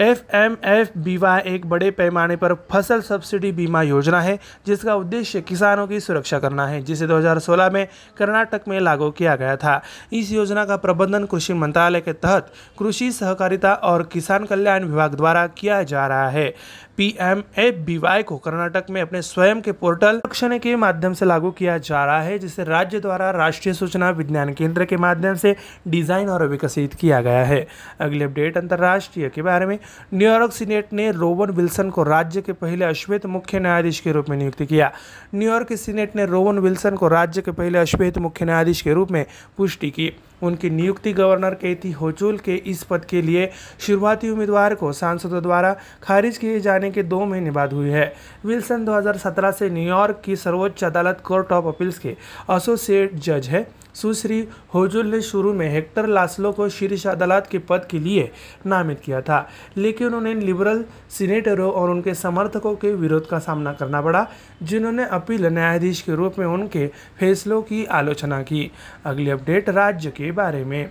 एफ़ 0.00 0.36
एम 0.36 0.56
एफ़ 0.64 0.98
बीवा 0.98 1.38
एक 1.38 1.66
बड़े 1.66 1.90
पैमाने 1.90 2.36
पर 2.36 2.54
फ़सल 2.54 3.00
सब्सिडी 3.00 3.52
बीमा 3.52 3.82
योजना 3.82 4.20
है, 4.20 4.38
जिसका 4.66 4.94
उद्देश्य 4.94 5.40
किसानों 5.40 5.86
की 5.86 6.00
सुरक्षा 6.00 6.38
करना 6.38 6.66
है, 6.66 6.82
जिसे 6.82 7.06
2016 7.06 7.70
में 7.70 7.88
कर्नाटक 8.18 8.60
में 8.68 8.80
लागू 8.80 9.10
किया 9.10 9.36
गया 9.36 9.56
था। 9.56 9.82
इस 10.12 10.32
योजना 10.32 10.64
का 10.64 10.76
प्रबंधन 10.76 11.24
कृषि 11.24 11.54
मंत्रालय 11.54 12.00
के 12.00 12.12
तहत 12.12 12.52
कृषि 12.78 13.12
सहकारिता 13.12 13.74
और 13.74 14.02
किसान 14.02 14.44
कल्याण 14.44 14.84
विभाग 14.84 15.14
द्वारा 15.14 15.46
किया 15.46 15.82
जा 15.82 16.06
रहा 16.06 16.28
है। 16.28 16.54
पीएमएफबीवाई 16.96 18.22
को 18.22 18.36
कर्नाटक 18.36 18.90
में 18.90 19.00
अपने 19.02 19.22
स्वयं 19.22 19.60
के 19.60 19.72
पोर्टल 19.72 20.20
के 20.58 20.74
माध्यम 20.76 21.12
से 21.12 21.26
लागू 21.26 21.50
किया 21.50 21.76
जा 21.78 22.04
रहा 22.06 22.22
है, 22.22 22.38
जिसे 22.38 22.64
राज्य 22.64 22.98
द्वारा 23.00 23.30
राष्ट्रीय 23.32 23.74
सूचना 23.74 24.10
विज्ञान 24.10 24.52
केंद्र 24.52 24.84
के 24.84 24.96
माध्यम 24.96 25.34
से 25.34 25.54
डिज़ाइन 25.86 26.28
और 26.28 26.46
विकसित 26.46 26.94
किया 27.00 27.20
गया 27.20 27.44
है। 27.44 27.60
अगली 28.00 28.24
अपडेट 28.24 28.58
अंतर्राष्ट्रीय 28.58 29.28
के 29.28 29.42
बारे 29.42 29.66
में। 29.66 29.78
न्यूयॉर्क 30.12 30.52
सीनेट 30.52 30.92
ने 30.92 31.10
रोवन 31.12 31.50
विल्सन 31.50 31.90
को 31.90 32.04
राज्य 32.04 32.40
के 32.40 32.52
पहले 32.52 32.84
अश्वेत 32.84 33.26
मुख्य 33.26 33.58
न्यायाधीश 33.58 34.00
के 34.00 34.12
रूप 34.12 34.30
में 34.30 34.38
नियुक्त 34.38 34.62
किया। 34.62 34.90
न्यूयॉर्क 35.34 35.72
सीनेट 35.74 36.16
ने 36.16 36.26
रोवन 36.26 36.58
विल्सन 36.58 36.94
को 36.94 37.08
राज्य 37.08 37.42
के 37.42 37.50
पहले 37.50 37.78
अश्वेत 37.78 38.18
मुख्य 38.18 38.44
न्यायाधीश 38.44 38.82
के 38.82 38.94
रूप 38.94 39.12
में 39.12 39.24
पुष्टि 39.56 39.90
की। 39.90 40.10
उनकी 40.42 40.70
नियुक्ति 40.70 41.12
गवर्नर 41.12 41.54
केती 41.54 41.90
होचुल 41.92 42.38
के 42.38 42.54
इस 42.66 42.82
पद 42.82 43.04
के 43.04 43.22
लिए 43.22 43.50
शुरुआती 43.78 44.30
उम्मीदवार 44.30 44.74
को 44.74 44.92
सांसदों 44.92 45.42
द्वारा 45.42 45.76
खारिज 46.02 46.38
किए 46.38 46.60
जाने 46.60 46.90
के 46.90 47.02
दो 47.02 47.24
महीने 47.24 47.50
बाद 47.50 47.72
हुई 47.72 47.88
है। 47.88 48.12
विल्सन 48.44 48.84
2017 48.84 49.52
से 49.52 49.70
न्यूयॉर्क 49.70 50.20
की 50.24 50.36
सर्वोच्च 50.36 50.84
अदालत 50.84 51.22
कोर्ट 51.24 51.52
ऑफ़ 51.52 51.66
अपील्स 51.66 51.98
के 51.98 52.16
एसोसिएट 52.50 53.14
जज 53.14 53.48
है। 53.48 53.66
सुश्री 54.02 54.42
होजुल 54.68 55.06
ने 55.10 55.20
शुरू 55.22 55.52
में 55.52 55.68
हेक्टर 55.70 56.06
लासलो 56.06 56.52
को 56.52 56.68
शीर्ष 56.68 57.06
अदालत 57.06 57.42
के 57.50 57.58
पद 57.58 57.78
के 57.90 58.04
लिए 58.04 58.26
नामित 58.64 58.96
किया 59.04 59.20
था, 59.20 59.42
लेकिन 59.76 60.14
उन्हें 60.14 60.34
लिबरल 60.36 60.82
सीनेटरों 61.10 61.70
और 61.72 61.88
उनके 61.88 62.14
समर्थकों 62.14 62.74
के 62.74 62.92
विरोध 62.94 63.22
का 63.22 63.38
सामना 63.38 63.72
करना 63.72 64.00
पड़ा, 64.00 64.24
जिन्होंने 64.62 65.04
अपील 65.04 65.46
न्यायाधीश 65.46 66.02
के 66.02 66.14
रूप 66.14 66.38
में 66.38 66.46
उनके 66.46 66.86
फैसलों 67.20 67.62
की 67.62 67.84
आलोचना 67.90 68.42
की। 68.42 68.70
अगली 69.04 69.30
अपडेट 69.30 69.68
राज्य 69.68 70.10
के 70.10 70.30
बारे 70.32 70.64
में। 70.64 70.90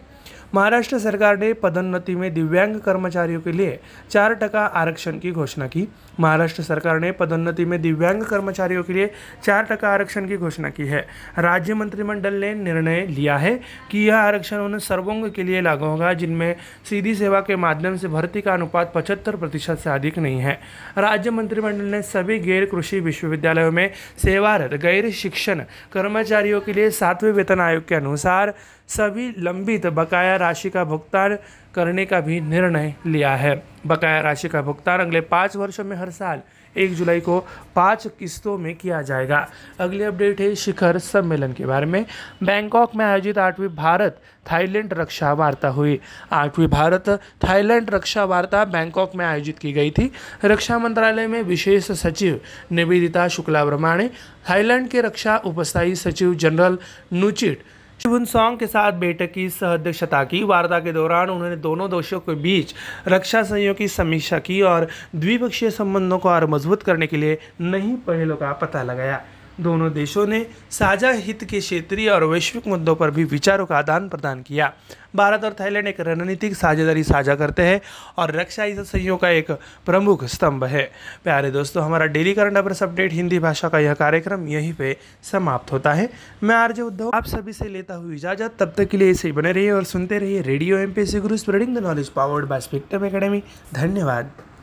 महाराष्ट्र 0.56 1.00
सरकार 1.00 1.38
ने 1.38 1.52
पदोन्नति 1.54 2.16
में 2.16 2.34
दिव्यांग 2.34 2.80
कर्मचारियों 2.80 3.42
के 3.42 3.52
लिए 3.52 3.80
चार 4.12 4.34
टका 4.34 4.66
आरक्षण 4.76 5.20
की 5.20 5.32
घोषणा 5.32 5.68
की। 5.68 5.88
महाराष्ट्र 6.20 6.64
सरकार 6.64 7.00
ने 7.00 7.12
पदोन्नति 7.12 7.66
में 7.66 7.82
दिव्यांग 7.82 8.22
कर्मचारियों 8.24 8.84
के 8.84 8.94
लिए 8.94 9.10
चार 9.44 9.64
टका 9.64 9.90
आरक्षण 9.90 10.28
की 10.28 10.38
घोषणा 10.38 10.70
की 10.70 10.86
है। 10.88 11.06
राज्य 11.38 11.74
मंत्रिमंडल 11.74 12.34
ने 12.34 12.54
निर्णय 12.54 13.06
लिया 13.08 13.38
है 13.38 13.54
कि 13.92 14.08
यह 14.08 14.18
आरक्षण 14.18 14.58
उन 14.58 14.78
सर्वोंग 14.80 15.30
के 15.32 15.44
लिए 15.44 15.62
लागू 15.62 15.86
होगा 15.86 16.14
जिनमें 16.14 16.56
सीधी 16.90 17.16
सेवा 17.16 17.40
के 17.42 17.56
माध्यम 17.56 17.98
से 17.98 18.08
भर्ती 18.08 18.42
का 18.42 18.54
अनुपात 18.54 18.92
पचहत्तर 18.96 19.36
प्रतिशत 19.36 19.78
से 19.78 19.90
अधिक 19.90 20.20
नहीं 20.20 20.40
है। 20.40 20.60
राज्य 20.98 21.32
मंत्रिमंडल 21.32 21.86
ने 21.86 22.02
सभी 22.04 22.40
गैर 22.40 22.66
कृषि 22.66 23.00
विश्वविद्यालयों 23.00 23.72
में 23.72 23.90
सेवारत 24.24 24.74
गैर 24.82 25.10
शिक्षण 25.14 25.64
कर्मचारियों 25.94 26.62
के 26.62 26.74
लिए 26.74 26.90
सातवें 26.92 27.32
वेतन 27.32 27.60
आयोग 27.60 27.88
के 27.88 27.96
अनुसार 27.96 28.54
सभी 28.90 29.32
लंबित 29.38 29.86
बकाया 29.88 30.38
राशि 30.38 30.70
का 30.70 30.84
भुगतान 30.84 31.36
करने 31.76 32.06
का 32.06 32.20
भी 32.20 32.40
निर्णय 32.40 32.92
लिया 33.06 33.36
है। 33.36 33.56
बकाया 33.86 34.22
राशि 34.22 34.48
का 34.48 34.62
भुगतान 34.62 35.00
अगले 35.00 35.20
पाँच 35.22 35.56
वर्षों 35.56 35.86
में 35.86 35.96
हर 35.98 36.10
साल 36.10 36.40
एक 36.76 36.94
जुलाई 36.94 37.20
को 37.20 37.40
पाँच 37.76 38.08
किस्तों 38.20 38.58
में 38.58 38.74
किया 38.76 39.02
जाएगा। 39.02 39.46
अगली 39.80 40.04
अपडेट 40.04 40.42
है 40.42 40.54
शिखर 40.56 40.98
सम्मेलन 40.98 41.52
के 41.52 41.66
बारे 41.66 41.86
में। 41.86 42.06
बैंकॉक 42.42 42.96
में 42.96 43.06
आयोजित 43.06 43.38
आठवीं 43.38 43.68
भारत 43.68 44.22
थाईलैंड 44.46 44.94
रक्षा 44.94 45.34
वार्ता 45.34 45.68
हुई। 45.68 46.00
आठवीं 46.32 46.68
भारत 46.68 47.10
थाईलैंड 47.44 47.90
रक्षा 47.90 48.24
वार्ता 48.24 48.64
बैंकॉक 48.66 49.16
में 49.16 49.26
आयोजित 49.26 49.60
की 49.62 49.72
गई 49.72 49.90
थी। 49.90 50.12
रक्षा 50.44 50.78
मंत्रालय 50.78 51.28
में 51.28 51.42
विशेष 51.44 51.92
सचिव 51.92 52.40
निवेदिता 52.72 53.28
शुक्ला 53.28 53.66
ब्रह्माणे 53.66 54.10
थाईलैंड 54.50 54.90
के 54.90 55.02
रक्षा 55.02 55.38
उपस्थायी 55.46 55.96
सचिव 55.96 56.34
जनरल 56.34 56.78
नुचिट 57.14 57.64
शिवन 58.06 58.26
सॉन्ग 58.26 58.60
के 58.60 58.68
साथ 58.68 58.94
बैठक 58.94 59.32
की 59.34 59.48
सहअध्यक्षता 59.50 60.24
की। 60.24 60.44
वार्ता 60.44 60.80
के 60.80 60.92
दौरान 60.94 61.30
उन्होंने 61.30 61.56
दोनों 61.58 61.90
देशों 61.90 62.20
के 62.20 62.34
बीच 62.36 62.74
रक्षा 63.08 63.42
सहयोग 63.44 63.78
की 63.78 63.88
समीक्षा 63.88 64.40
की 64.40 64.62
और 64.62 64.88
द्विपक्षीय 65.16 65.70
संबंधों 65.72 66.20
को 66.20 66.30
और 66.30 66.46
मज़बूत 66.46 66.84
करने 66.84 67.08
के 67.08 67.18
लिए 67.18 67.38
नई 67.62 67.96
पहलों 68.08 68.36
का 68.36 68.52
पता 68.54 68.84
लगाया। 68.84 69.22
दोनों 69.58 69.92
देशों 69.94 70.26
ने 70.28 70.40
साझा 70.72 71.12
हित 71.18 71.44
के 71.50 71.60
क्षेत्रीय 71.60 72.10
और 72.10 72.24
वैश्विक 72.24 72.68
मुद्दों 72.68 72.96
पर 72.96 73.10
भी 73.10 73.24
विचारों 73.24 73.66
का 73.66 73.78
आदान 73.78 74.08
प्रदान 74.08 74.42
किया। 74.42 74.70
भारत 75.16 75.44
और 75.44 75.52
थाईलैंड 75.60 75.88
एक 75.88 76.00
रणनीतिक 76.02 76.54
साझेदारी 76.54 77.04
साझा 77.04 77.36
करते 77.36 77.64
हैं 77.64 77.80
और 78.18 78.34
रक्षा 78.36 78.66
इस 78.66 78.80
सहयोग 78.92 79.20
का 79.20 79.30
एक 79.30 79.52
प्रमुख 79.86 80.24
स्तंभ 80.26 80.64
है। 80.64 80.84
प्यारे 81.24 81.52
दोस्तों, 81.52 81.84
हमारा 81.84 82.06
daily 82.06 82.34
current 82.34 82.58
affairs 82.58 82.84
update 82.84 83.14
Hindi 83.14 83.40
भाषा 83.40 83.68
का 83.68 83.80
यह 83.80 83.94
कार्यक्रम 83.94 84.48
यहीं 84.48 84.74
पे 84.74 84.94
समाप्त 85.32 85.72
होता 85.72 85.94
है। 85.94 86.08
मैं 86.42 86.56
आरजे 86.56 86.82
उद्धव, 86.82 87.10
आप 87.14 87.28
सभी 87.28 87.54
से 87.54 87.72
लेता 87.74 87.96
हूँ 87.96 88.14
इजाज़त। 88.14 88.60
तब 88.60 88.74
तक 88.78 88.90
के 88.92 89.00
लिए 89.00 89.14
ही 89.16 89.32
बने 89.32 89.52
रहिए 89.52 89.72
और 89.72 89.84
सुनते 89.84 90.20
रहिए 90.20 90.42
radio 90.42 90.78
M 90.78 90.92
P 90.92 91.06
C 91.06 91.20
Guru 91.20 91.38
spreading 91.38 91.78
the 91.78 91.84
knowledge 91.84 92.10
powered 92.10 92.46
by 92.46 92.60
spectrum 92.62 93.06
academy 93.06 93.42
धन्यवाद। 93.74 94.30